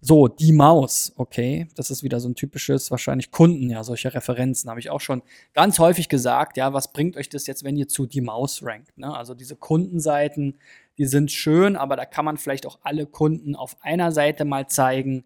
So, 0.00 0.28
die 0.28 0.52
Maus, 0.52 1.12
okay, 1.16 1.68
das 1.76 1.90
ist 1.90 2.02
wieder 2.02 2.20
so 2.20 2.28
ein 2.28 2.34
typisches, 2.34 2.90
wahrscheinlich 2.90 3.30
Kunden, 3.30 3.70
ja, 3.70 3.84
solche 3.84 4.12
Referenzen 4.12 4.68
habe 4.68 4.80
ich 4.80 4.90
auch 4.90 5.00
schon 5.00 5.22
ganz 5.54 5.78
häufig 5.78 6.08
gesagt, 6.08 6.56
ja, 6.56 6.72
was 6.72 6.92
bringt 6.92 7.16
euch 7.16 7.28
das 7.28 7.46
jetzt, 7.46 7.64
wenn 7.64 7.76
ihr 7.76 7.88
zu 7.88 8.06
die 8.06 8.20
Maus 8.20 8.62
rankt, 8.62 8.98
ne? 8.98 9.14
Also 9.14 9.34
diese 9.34 9.56
Kundenseiten, 9.56 10.58
die 10.98 11.06
sind 11.06 11.32
schön, 11.32 11.76
aber 11.76 11.96
da 11.96 12.04
kann 12.04 12.24
man 12.24 12.36
vielleicht 12.36 12.66
auch 12.66 12.78
alle 12.82 13.06
Kunden 13.06 13.56
auf 13.56 13.76
einer 13.82 14.12
Seite 14.12 14.44
mal 14.44 14.68
zeigen 14.68 15.24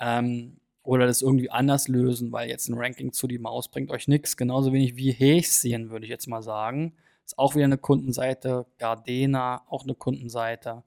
ähm, 0.00 0.56
oder 0.82 1.06
das 1.06 1.22
irgendwie 1.22 1.50
anders 1.50 1.88
lösen, 1.88 2.32
weil 2.32 2.48
jetzt 2.48 2.68
ein 2.68 2.78
Ranking 2.78 3.12
zu 3.12 3.26
die 3.26 3.38
Maus 3.38 3.68
bringt 3.68 3.90
euch 3.90 4.08
nichts, 4.08 4.36
genauso 4.36 4.72
wenig 4.72 4.96
wie 4.96 5.12
Häschen, 5.12 5.90
würde 5.90 6.04
ich 6.04 6.10
jetzt 6.10 6.28
mal 6.28 6.42
sagen. 6.42 6.94
Ist 7.24 7.38
auch 7.38 7.54
wieder 7.54 7.64
eine 7.64 7.78
Kundenseite, 7.78 8.66
Gardena, 8.78 9.62
auch 9.68 9.84
eine 9.84 9.94
Kundenseite. 9.94 10.82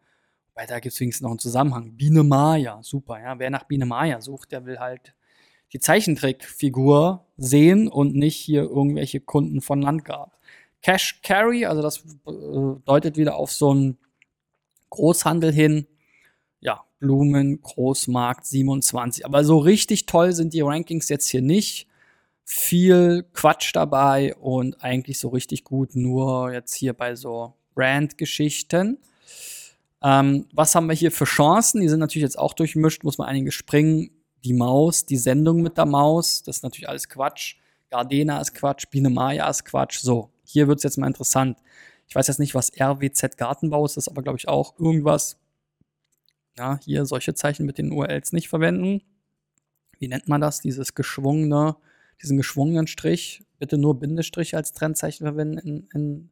Weil 0.58 0.66
da 0.66 0.80
gibt 0.80 0.94
es 0.94 1.00
wenigstens 1.00 1.22
noch 1.22 1.30
einen 1.30 1.38
Zusammenhang. 1.38 1.92
Biene 1.92 2.24
Maya, 2.24 2.82
super, 2.82 3.22
ja. 3.22 3.38
Wer 3.38 3.52
nach 3.52 3.66
Biene 3.66 3.86
Maya 3.86 4.20
sucht, 4.20 4.52
der 4.52 4.66
will 4.66 4.80
halt 4.80 5.14
die 5.72 5.80
Zeichentrickfigur 5.80 7.28
sehen 7.38 7.88
und 7.88 8.16
nicht 8.16 8.38
hier 8.38 8.64
irgendwelche 8.64 9.20
Kunden 9.20 9.62
von 9.62 9.84
Landgrad. 9.84 10.32
Cash 10.82 11.22
Carry, 11.22 11.68
also 11.68 11.84
das 11.84 12.00
äh, 12.26 12.80
deutet 12.86 13.18
wieder 13.18 13.36
auf 13.36 13.52
so 13.52 13.70
einen 13.70 14.00
Großhandel 14.90 15.54
hin. 15.54 15.86
Ja, 16.60 16.86
Blumen, 16.98 17.62
Großmarkt 17.62 18.48
27. 18.48 19.28
Aber 19.28 19.44
so 19.44 19.60
richtig 19.60 20.08
toll 20.08 20.32
sind 20.34 20.56
die 20.56 20.62
Rankings 20.62 21.08
jetzt 21.08 21.28
hier 21.30 21.44
nicht. 21.44 21.88
Viel 22.46 23.28
Quatsch 23.34 23.76
dabei 23.76 24.34
und 24.38 24.84
eigentlich 24.84 25.20
so 25.20 25.28
richtig 25.28 25.64
gut 25.64 25.96
nur 25.96 26.52
jetzt 26.52 26.74
hier 26.74 26.94
bei 26.94 27.14
so 27.14 27.54
Brand-Geschichten. 27.76 28.98
Ähm, 30.04 30.48
was 30.54 30.76
haben 30.76 30.88
wir 30.88 30.96
hier 30.96 31.12
für 31.12 31.26
Chancen? 31.26 31.82
Die 31.82 31.90
sind 31.90 32.00
natürlich 32.00 32.24
jetzt 32.24 32.38
auch 32.38 32.54
durchmischt, 32.54 33.04
muss 33.04 33.18
man 33.18 33.28
einige 33.28 33.52
springen. 33.52 34.12
Die 34.44 34.54
Maus, 34.54 35.06
die 35.06 35.18
Sendung 35.18 35.62
mit 35.62 35.78
der 35.78 35.86
Maus, 35.86 36.44
das 36.44 36.58
ist 36.58 36.64
natürlich 36.64 36.88
alles 36.90 37.10
Quatsch. 37.10 37.56
Gardena 37.90 38.40
ist 38.40 38.54
Quatsch, 38.54 38.86
Biene 38.90 39.10
Maya 39.10 39.50
ist 39.50 39.66
Quatsch. 39.66 40.00
So, 40.00 40.32
hier 40.44 40.68
wird 40.68 40.78
es 40.78 40.84
jetzt 40.84 40.98
mal 40.98 41.08
interessant. 41.08 41.58
Ich 42.08 42.16
weiß 42.16 42.28
jetzt 42.28 42.40
nicht, 42.40 42.56
was 42.56 42.72
RWZ 42.80 43.38
Gartenbau 43.38 43.86
ist, 43.86 43.98
das 43.98 44.06
ist 44.06 44.10
aber, 44.10 44.22
glaube 44.22 44.38
ich, 44.38 44.48
auch 44.48 44.80
irgendwas. 44.80 45.38
Ja, 46.58 46.80
hier 46.84 47.06
solche 47.06 47.34
Zeichen 47.34 47.66
mit 47.66 47.78
den 47.78 47.92
URLs 47.92 48.32
nicht 48.32 48.50
verwenden. 48.50 49.02
Wie 50.00 50.08
nennt 50.08 50.28
man 50.28 50.42
das? 50.42 50.62
Dieses 50.62 50.96
geschwungene, 50.96 51.76
diesen 52.22 52.38
geschwungenen 52.38 52.88
Strich. 52.88 53.44
Bitte 53.60 53.78
nur 53.78 54.00
Bindestrich 54.00 54.56
als 54.56 54.72
Trennzeichen 54.72 55.26
verwenden 55.26 55.58
in, 55.58 55.90
in, 55.94 56.30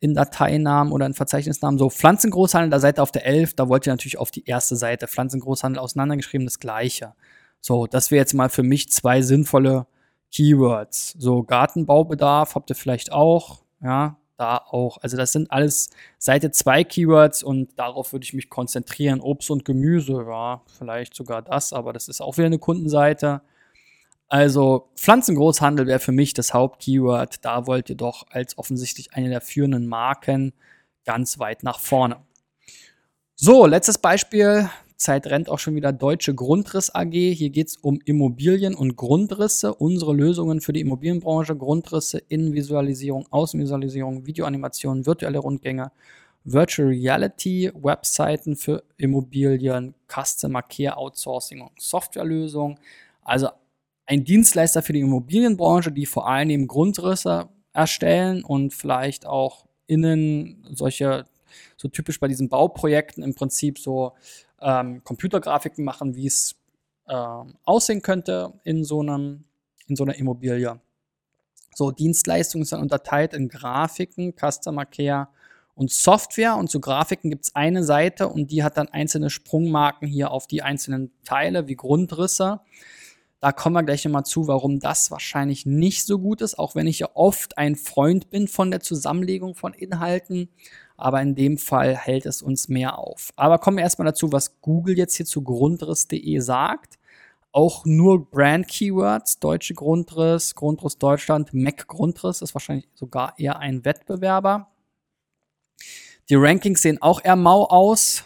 in 0.00 0.14
Dateinamen 0.14 0.92
oder 0.92 1.06
in 1.06 1.14
Verzeichnisnamen. 1.14 1.78
So, 1.78 1.90
Pflanzengroßhandel, 1.90 2.70
da 2.70 2.80
seid 2.80 2.98
ihr 2.98 3.02
auf 3.02 3.12
der 3.12 3.26
11, 3.26 3.54
da 3.54 3.68
wollt 3.68 3.86
ihr 3.86 3.92
natürlich 3.92 4.18
auf 4.18 4.30
die 4.30 4.44
erste 4.44 4.76
Seite. 4.76 5.06
Pflanzengroßhandel 5.08 5.80
auseinandergeschrieben, 5.80 6.46
das 6.46 6.58
gleiche. 6.58 7.14
So, 7.60 7.86
das 7.86 8.10
wäre 8.10 8.20
jetzt 8.20 8.34
mal 8.34 8.48
für 8.48 8.62
mich 8.62 8.90
zwei 8.90 9.22
sinnvolle 9.22 9.86
Keywords. 10.32 11.14
So, 11.18 11.42
Gartenbaubedarf 11.42 12.54
habt 12.54 12.70
ihr 12.70 12.76
vielleicht 12.76 13.12
auch, 13.12 13.62
ja, 13.82 14.16
da 14.36 14.56
auch. 14.56 14.98
Also 15.00 15.16
das 15.16 15.32
sind 15.32 15.50
alles 15.50 15.90
Seite 16.18 16.50
2 16.50 16.84
Keywords 16.84 17.42
und 17.42 17.78
darauf 17.78 18.12
würde 18.12 18.24
ich 18.24 18.34
mich 18.34 18.50
konzentrieren. 18.50 19.20
Obst 19.20 19.50
und 19.50 19.64
Gemüse, 19.64 20.24
ja, 20.28 20.62
vielleicht 20.78 21.14
sogar 21.14 21.42
das, 21.42 21.72
aber 21.72 21.92
das 21.92 22.08
ist 22.08 22.20
auch 22.20 22.36
wieder 22.36 22.46
eine 22.46 22.58
Kundenseite. 22.58 23.42
Also 24.28 24.88
Pflanzengroßhandel 24.96 25.86
wäre 25.86 26.00
für 26.00 26.12
mich 26.12 26.34
das 26.34 26.54
Hauptkeyword. 26.54 27.44
Da 27.44 27.66
wollt 27.66 27.90
ihr 27.90 27.96
doch 27.96 28.26
als 28.30 28.58
offensichtlich 28.58 29.14
eine 29.14 29.28
der 29.28 29.40
führenden 29.40 29.86
Marken 29.86 30.54
ganz 31.04 31.38
weit 31.38 31.62
nach 31.62 31.78
vorne. 31.78 32.16
So, 33.36 33.66
letztes 33.66 33.98
Beispiel. 33.98 34.68
Zeit 34.96 35.26
rennt 35.26 35.48
auch 35.48 35.58
schon 35.58 35.74
wieder 35.74 35.92
Deutsche 35.92 36.34
Grundriss 36.34 36.94
AG. 36.94 37.12
Hier 37.12 37.50
geht 37.50 37.66
es 37.66 37.76
um 37.76 38.00
Immobilien 38.04 38.74
und 38.74 38.96
Grundrisse. 38.96 39.74
Unsere 39.74 40.14
Lösungen 40.14 40.60
für 40.60 40.72
die 40.72 40.80
Immobilienbranche, 40.80 41.56
Grundrisse, 41.56 42.18
Innenvisualisierung, 42.28 43.26
Außenvisualisierung, 43.30 44.24
Videoanimation, 44.24 45.04
virtuelle 45.04 45.40
Rundgänge, 45.40 45.90
Virtual 46.44 46.88
Reality, 46.88 47.70
Webseiten 47.74 48.56
für 48.56 48.84
Immobilien, 48.96 49.94
Customer 50.08 50.62
Care 50.62 50.96
Outsourcing 50.96 51.60
und 51.60 51.72
Softwarelösungen. 51.80 52.78
Also 53.22 53.48
ein 54.06 54.24
Dienstleister 54.24 54.82
für 54.82 54.92
die 54.92 55.00
Immobilienbranche, 55.00 55.92
die 55.92 56.06
vor 56.06 56.28
allem 56.28 56.50
eben 56.50 56.66
Grundrisse 56.66 57.48
erstellen 57.72 58.44
und 58.44 58.74
vielleicht 58.74 59.26
auch 59.26 59.66
innen 59.86 60.66
solche, 60.72 61.26
so 61.76 61.88
typisch 61.88 62.20
bei 62.20 62.28
diesen 62.28 62.48
Bauprojekten 62.48 63.22
im 63.22 63.34
Prinzip 63.34 63.78
so 63.78 64.12
ähm, 64.60 65.02
Computergrafiken 65.04 65.84
machen, 65.84 66.14
wie 66.14 66.26
es 66.26 66.56
ähm, 67.08 67.54
aussehen 67.64 68.02
könnte 68.02 68.52
in 68.64 68.84
so 68.84 69.00
einem, 69.00 69.44
in 69.86 69.96
so 69.96 70.04
einer 70.04 70.16
Immobilie. 70.16 70.80
So, 71.74 71.90
Dienstleistungen 71.90 72.64
sind 72.64 72.80
unterteilt 72.80 73.34
in 73.34 73.48
Grafiken, 73.48 74.34
Customer 74.34 74.86
Care 74.86 75.28
und 75.74 75.90
Software. 75.90 76.56
Und 76.56 76.70
zu 76.70 76.80
Grafiken 76.80 77.30
gibt 77.30 77.46
es 77.46 77.54
eine 77.54 77.82
Seite 77.82 78.28
und 78.28 78.50
die 78.50 78.62
hat 78.62 78.76
dann 78.76 78.88
einzelne 78.88 79.28
Sprungmarken 79.28 80.06
hier 80.06 80.30
auf 80.30 80.46
die 80.46 80.62
einzelnen 80.62 81.10
Teile 81.24 81.66
wie 81.66 81.74
Grundrisse. 81.74 82.60
Da 83.44 83.52
kommen 83.52 83.74
wir 83.76 83.82
gleich 83.82 84.02
nochmal 84.06 84.24
zu, 84.24 84.48
warum 84.48 84.80
das 84.80 85.10
wahrscheinlich 85.10 85.66
nicht 85.66 86.06
so 86.06 86.18
gut 86.18 86.40
ist, 86.40 86.58
auch 86.58 86.74
wenn 86.74 86.86
ich 86.86 87.00
ja 87.00 87.10
oft 87.12 87.58
ein 87.58 87.76
Freund 87.76 88.30
bin 88.30 88.48
von 88.48 88.70
der 88.70 88.80
Zusammenlegung 88.80 89.54
von 89.54 89.74
Inhalten. 89.74 90.48
Aber 90.96 91.20
in 91.20 91.34
dem 91.34 91.58
Fall 91.58 91.94
hält 91.94 92.24
es 92.24 92.40
uns 92.40 92.68
mehr 92.68 92.98
auf. 92.98 93.34
Aber 93.36 93.58
kommen 93.58 93.76
wir 93.76 93.84
erstmal 93.84 94.06
dazu, 94.06 94.32
was 94.32 94.62
Google 94.62 94.96
jetzt 94.96 95.16
hier 95.16 95.26
zu 95.26 95.42
grundriss.de 95.42 96.38
sagt. 96.38 96.98
Auch 97.52 97.84
nur 97.84 98.30
Brand-Keywords, 98.30 99.40
deutsche 99.40 99.74
Grundriss, 99.74 100.54
Grundriss 100.54 100.96
Deutschland, 100.96 101.52
Mac 101.52 101.86
Grundriss 101.86 102.40
ist 102.40 102.54
wahrscheinlich 102.54 102.88
sogar 102.94 103.38
eher 103.38 103.58
ein 103.58 103.84
Wettbewerber. 103.84 104.68
Die 106.30 106.36
Rankings 106.36 106.80
sehen 106.80 107.02
auch 107.02 107.22
eher 107.22 107.36
mau 107.36 107.66
aus 107.66 108.24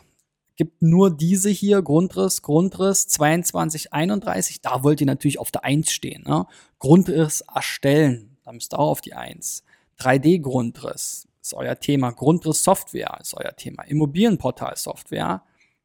gibt 0.59 0.83
nur 0.83 1.11
diese 1.11 1.49
hier, 1.49 1.81
Grundriss, 1.81 2.43
Grundriss 2.43 3.07
22, 3.07 3.95
31. 3.95 4.61
Da 4.61 4.83
wollt 4.83 5.01
ihr 5.01 5.07
natürlich 5.07 5.39
auf 5.39 5.51
der 5.51 5.65
1 5.65 5.91
stehen. 5.91 6.25
Ne? 6.27 6.47
Grundriss 6.79 7.43
erstellen, 7.43 8.37
da 8.45 8.53
müsst 8.53 8.75
ihr 8.75 8.79
auch 8.79 8.91
auf 8.91 9.01
die 9.01 9.15
1. 9.15 9.63
3D-Grundriss 9.99 11.29
ist 11.41 11.55
euer 11.55 11.79
Thema. 11.79 12.11
Grundriss-Software 12.11 13.19
ist 13.21 13.35
euer 13.35 13.55
Thema. 13.55 13.85
Immobilienportal-Software 13.85 15.43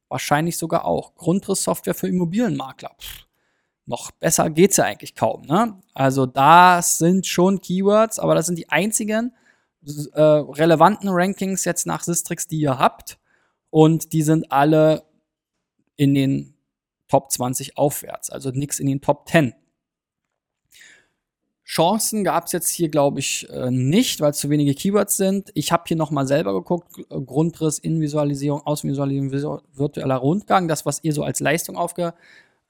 wahrscheinlich 0.10 0.58
sogar 0.58 0.86
auch. 0.86 1.16
Grundriss-Software 1.16 1.94
für 1.94 2.08
Immobilienmakler. 2.08 2.92
Pff, 3.00 3.28
noch 3.86 4.12
besser 4.12 4.50
geht's 4.50 4.78
ja 4.78 4.86
eigentlich 4.86 5.14
kaum. 5.14 5.44
Ne? 5.44 5.80
Also 5.94 6.26
das 6.26 6.98
sind 6.98 7.28
schon 7.28 7.62
Keywords, 7.62 8.18
aber 8.18 8.34
das 8.34 8.48
sind 8.48 8.58
die 8.58 8.70
einzigen 8.70 9.34
äh, 10.14 10.22
relevanten 10.22 11.10
Rankings 11.10 11.64
jetzt 11.64 11.86
nach 11.86 12.04
Sistrix, 12.04 12.48
die 12.48 12.60
ihr 12.60 12.80
habt 12.80 13.20
und 13.74 14.14
die 14.14 14.22
sind 14.22 14.52
alle 14.52 15.02
in 15.96 16.14
den 16.14 16.54
Top 17.08 17.32
20 17.32 17.76
aufwärts, 17.76 18.30
also 18.30 18.52
nichts 18.52 18.80
in 18.80 18.86
den 18.86 19.02
Top 19.02 19.28
10. 19.28 19.56
Chancen 21.66 22.24
gab 22.24 22.46
es 22.46 22.52
jetzt 22.52 22.70
hier, 22.70 22.90
glaube 22.90 23.20
ich, 23.20 23.50
äh, 23.50 23.72
nicht, 23.72 24.22
weil 24.22 24.36
zu 24.36 24.52
wenige 24.52 24.76
Keywords 24.76 25.18
sind. 25.18 25.50
Ich 25.56 25.72
habe 25.72 25.86
hier 25.88 25.98
nochmal 25.98 26.28
selber 26.28 26.54
geguckt, 26.54 27.02
Grundriss, 27.10 27.80
Innenvisualisierung, 27.80 28.62
Außenvisualisierung, 28.62 29.62
virtueller 29.74 30.18
Rundgang, 30.18 30.68
das, 30.68 30.86
was 30.86 31.04
ihr 31.04 31.14
so 31.14 31.24
als 31.24 31.40
Leistung 31.40 31.76
aufge 31.76 32.14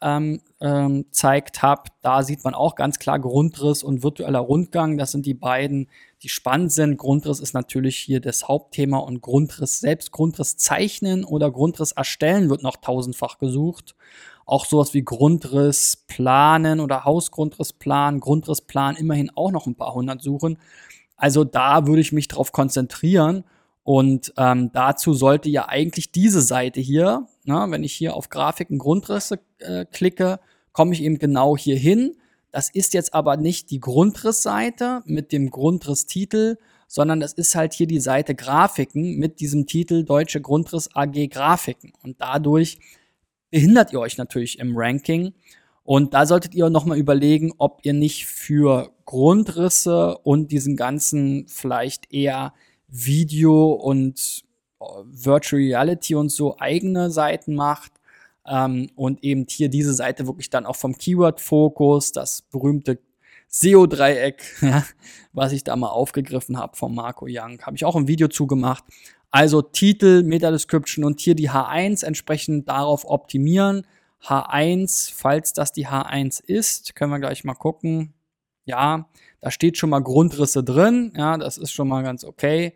ähm, 0.03 0.41
ähm, 0.59 1.05
zeigt 1.11 1.63
habt. 1.63 1.93
Da 2.01 2.23
sieht 2.23 2.43
man 2.43 2.53
auch 2.53 2.75
ganz 2.75 2.99
klar 2.99 3.19
Grundriss 3.19 3.81
und 3.81 4.03
virtueller 4.03 4.39
Rundgang. 4.39 4.97
Das 4.97 5.11
sind 5.11 5.25
die 5.25 5.33
beiden, 5.33 5.89
die 6.21 6.29
spannend 6.29 6.71
sind. 6.71 6.97
Grundriss 6.97 7.39
ist 7.39 7.53
natürlich 7.53 7.95
hier 7.95 8.19
das 8.19 8.47
Hauptthema 8.47 8.97
und 8.97 9.21
Grundriss 9.21 9.79
selbst, 9.79 10.11
Grundriss 10.11 10.57
zeichnen 10.57 11.23
oder 11.23 11.49
Grundriss 11.49 11.93
erstellen 11.93 12.49
wird 12.49 12.61
noch 12.61 12.77
tausendfach 12.77 13.39
gesucht. 13.39 13.95
Auch 14.45 14.65
sowas 14.65 14.93
wie 14.93 15.03
Grundriss 15.03 16.03
planen 16.07 16.81
oder 16.81 17.05
Hausgrundrissplan, 17.05 18.19
Grundrissplan 18.19 18.97
immerhin 18.97 19.31
auch 19.35 19.51
noch 19.51 19.67
ein 19.67 19.75
paar 19.75 19.93
hundert 19.93 20.21
suchen. 20.21 20.57
Also 21.15 21.45
da 21.45 21.87
würde 21.87 22.01
ich 22.01 22.11
mich 22.11 22.27
drauf 22.27 22.51
konzentrieren 22.51 23.45
und 23.83 24.33
ähm, 24.37 24.71
dazu 24.71 25.13
sollte 25.13 25.49
ja 25.49 25.67
eigentlich 25.67 26.11
diese 26.11 26.41
Seite 26.41 26.79
hier, 26.79 27.27
na, 27.43 27.69
wenn 27.69 27.83
ich 27.83 27.93
hier 27.93 28.15
auf 28.15 28.29
Grafiken 28.29 28.77
Grundrisse 28.77 29.39
äh, 29.59 29.85
klicke, 29.85 30.39
komme 30.71 30.93
ich 30.93 31.03
eben 31.03 31.19
genau 31.19 31.57
hier 31.57 31.77
hin. 31.77 32.15
Das 32.51 32.69
ist 32.69 32.93
jetzt 32.93 33.13
aber 33.13 33.35
nicht 33.35 33.71
die 33.71 33.79
Grundrissseite 33.79 35.01
mit 35.05 35.31
dem 35.31 35.49
Grundrisstitel, 35.49 36.57
sondern 36.87 37.19
das 37.19 37.33
ist 37.33 37.55
halt 37.55 37.73
hier 37.73 37.87
die 37.87 37.99
Seite 37.99 38.35
Grafiken 38.35 39.17
mit 39.17 39.39
diesem 39.39 39.65
Titel 39.65 40.05
Deutsche 40.05 40.39
Grundriss 40.39 40.89
AG 40.93 41.27
Grafiken. 41.29 41.91
Und 42.03 42.21
dadurch 42.21 42.79
behindert 43.49 43.91
ihr 43.91 43.99
euch 43.99 44.17
natürlich 44.17 44.59
im 44.59 44.77
Ranking. 44.77 45.33
Und 45.83 46.13
da 46.13 46.25
solltet 46.25 46.55
ihr 46.55 46.69
nochmal 46.69 46.97
überlegen, 46.97 47.51
ob 47.57 47.79
ihr 47.83 47.93
nicht 47.93 48.27
für 48.27 48.93
Grundrisse 49.05 50.17
und 50.19 50.51
diesen 50.51 50.77
ganzen 50.77 51.47
vielleicht 51.49 52.13
eher 52.13 52.53
Video 52.93 53.73
und 53.73 54.43
äh, 54.79 54.85
Virtual 55.05 55.61
Reality 55.61 56.15
und 56.15 56.29
so 56.29 56.57
eigene 56.59 57.09
Seiten 57.09 57.55
macht 57.55 57.91
ähm, 58.45 58.89
und 58.95 59.23
eben 59.23 59.45
hier 59.49 59.69
diese 59.69 59.93
Seite 59.93 60.27
wirklich 60.27 60.49
dann 60.49 60.65
auch 60.65 60.75
vom 60.75 60.97
Keyword-Fokus, 60.97 62.11
das 62.11 62.43
berühmte 62.43 62.99
SEO-Dreieck, 63.47 64.43
was 65.33 65.51
ich 65.51 65.63
da 65.63 65.75
mal 65.75 65.89
aufgegriffen 65.89 66.57
habe 66.57 66.75
von 66.75 66.93
Marco 66.93 67.25
Young, 67.27 67.61
habe 67.63 67.75
ich 67.75 67.85
auch 67.85 67.95
ein 67.95 68.07
Video 68.07 68.27
zugemacht. 68.27 68.83
Also 69.31 69.63
Titel, 69.63 70.21
Meta-Description 70.21 71.03
und 71.03 71.19
hier 71.19 71.33
die 71.33 71.49
H1 71.49 72.05
entsprechend 72.05 72.69
darauf 72.69 73.05
optimieren. 73.05 73.87
H1, 74.23 75.11
falls 75.13 75.53
das 75.53 75.71
die 75.71 75.87
H1 75.87 76.43
ist, 76.45 76.93
können 76.95 77.11
wir 77.11 77.19
gleich 77.19 77.43
mal 77.43 77.55
gucken. 77.55 78.13
Ja, 78.65 79.09
da 79.43 79.51
steht 79.51 79.77
schon 79.77 79.89
mal 79.89 79.99
Grundrisse 79.99 80.63
drin. 80.63 81.11
Ja, 81.17 81.37
das 81.37 81.57
ist 81.57 81.73
schon 81.73 81.89
mal 81.89 82.01
ganz 82.01 82.23
okay. 82.23 82.75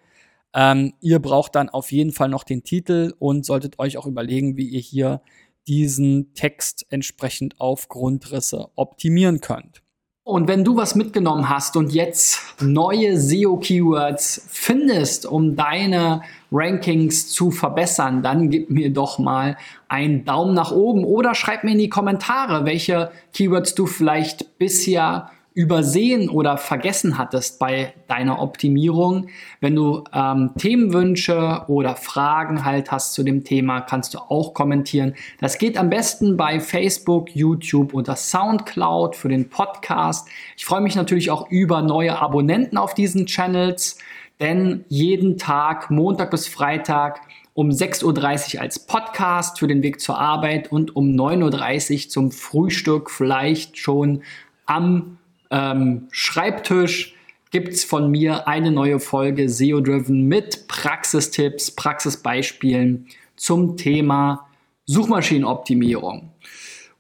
Ähm, 0.54 0.94
ihr 1.00 1.20
braucht 1.20 1.56
dann 1.56 1.70
auf 1.70 1.94
jeden 1.94 2.12
Fall 2.12 2.28
noch 2.28 2.44
den 2.44 2.64
Titel 2.64 3.14
und 3.20 3.46
solltet 3.46 3.80
euch 3.80 3.98
auch 3.98 4.06
überlegen, 4.06 4.58
wie 4.58 4.68
ihr 4.68 4.82
hier 4.82 5.22
diesen 5.66 6.34
Text 6.34 6.86
entsprechend 6.90 7.62
auf 7.62 7.88
Grundrisse 7.88 8.68
optimieren 8.76 9.40
könnt. 9.40 9.82
Und 10.26 10.50
wenn 10.50 10.66
du 10.66 10.76
was 10.76 10.96
mitgenommen 10.96 11.48
hast 11.48 11.78
und 11.78 11.94
jetzt 11.94 12.42
neue 12.62 13.18
SEO-Keywords 13.18 14.46
findest, 14.50 15.26
um 15.26 15.56
deine 15.56 16.22
Rankings 16.52 17.30
zu 17.30 17.50
verbessern, 17.50 18.24
dann 18.24 18.50
gib 18.50 18.70
mir 18.70 18.92
doch 18.92 19.20
mal 19.20 19.56
einen 19.88 20.26
Daumen 20.26 20.54
nach 20.54 20.74
oben 20.74 21.06
oder 21.06 21.34
schreib 21.34 21.64
mir 21.64 21.72
in 21.72 21.80
die 21.80 21.88
Kommentare, 21.88 22.66
welche 22.66 23.12
Keywords 23.32 23.74
du 23.74 23.86
vielleicht 23.86 24.58
bisher 24.58 25.32
übersehen 25.58 26.30
oder 26.30 26.56
vergessen 26.56 27.18
hattest 27.18 27.58
bei 27.58 27.92
deiner 28.08 28.40
Optimierung. 28.44 29.30
Wenn 29.60 29.74
du 29.76 30.04
ähm, 30.14 30.52
Themenwünsche 30.56 31.64
oder 31.68 31.96
Fragen 31.96 32.64
halt 32.64 32.92
hast 32.92 33.16
zu 33.16 33.24
dem 33.24 33.44
Thema, 33.44 33.82
kannst 33.82 34.14
du 34.14 34.20
auch 34.20 34.54
kommentieren. 34.54 35.16
Das 35.42 35.58
geht 35.58 35.76
am 35.76 35.90
besten 35.90 36.38
bei 36.38 36.60
Facebook, 36.60 37.36
YouTube 37.36 37.96
oder 37.96 38.16
Soundcloud 38.16 39.16
für 39.16 39.30
den 39.30 39.50
Podcast. 39.50 40.28
Ich 40.56 40.66
freue 40.66 40.82
mich 40.82 40.96
natürlich 40.96 41.32
auch 41.32 41.50
über 41.50 41.82
neue 41.82 42.20
Abonnenten 42.20 42.78
auf 42.78 42.94
diesen 42.94 43.26
Channels 43.26 43.98
denn 44.40 44.86
jeden 44.88 45.40
Tag, 45.40 45.90
Montag 45.90 46.30
bis 46.30 46.48
Freitag, 46.48 47.22
um 47.56 47.70
6.30 47.70 48.56
Uhr 48.58 48.62
als 48.62 48.78
Podcast 48.78 49.58
für 49.58 49.66
den 49.66 49.82
Weg 49.82 50.00
zur 50.00 50.20
Arbeit 50.20 50.72
und 50.72 50.96
um 50.96 51.10
9.30 51.16 52.04
Uhr 52.04 52.10
zum 52.10 52.32
Frühstück, 52.32 53.10
vielleicht 53.10 53.80
schon 53.80 54.22
am 54.68 55.18
ähm, 55.52 56.08
Schreibtisch, 56.12 57.16
gibt 57.52 57.70
es 57.70 57.84
von 57.84 58.12
mir 58.12 58.48
eine 58.48 58.72
neue 58.72 59.00
Folge 59.00 59.50
SEO 59.50 59.82
Driven 59.82 60.28
mit 60.28 60.68
Praxistipps, 60.68 61.72
Praxisbeispielen 61.72 63.08
zum 63.36 63.78
Thema 63.78 64.48
Suchmaschinenoptimierung. 64.86 66.32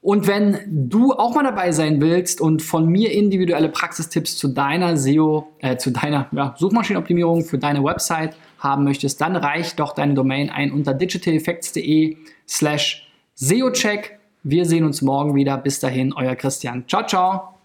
Und 0.01 0.27
wenn 0.27 0.59
du 0.67 1.13
auch 1.13 1.35
mal 1.35 1.43
dabei 1.43 1.71
sein 1.71 1.99
willst 1.99 2.39
und 2.39 2.61
von 2.61 2.87
mir 2.87 3.11
individuelle 3.11 3.67
Praxistipps 3.67 4.37
zu 4.37 4.47
deiner 4.47 4.95
SEO, 4.95 5.47
äh, 5.59 5.77
zu 5.77 5.91
deiner 5.91 6.27
ja, 6.31 6.55
Suchmaschinenoptimierung 6.57 7.43
für 7.43 7.57
deine 7.57 7.83
Website 7.83 8.37
haben 8.59 8.83
möchtest, 8.83 9.19
dann 9.19 9.35
reicht 9.35 9.79
doch 9.79 9.93
deine 9.93 10.13
Domain 10.13 10.49
ein 10.49 10.71
unter 10.71 10.93
digitaleffects.de 10.93 12.15
slash 12.47 13.07
SEOcheck. 13.35 14.19
Wir 14.43 14.65
sehen 14.65 14.85
uns 14.85 15.01
morgen 15.01 15.35
wieder. 15.35 15.57
Bis 15.57 15.79
dahin, 15.79 16.13
euer 16.13 16.35
Christian. 16.35 16.85
Ciao, 16.87 17.05
ciao. 17.05 17.56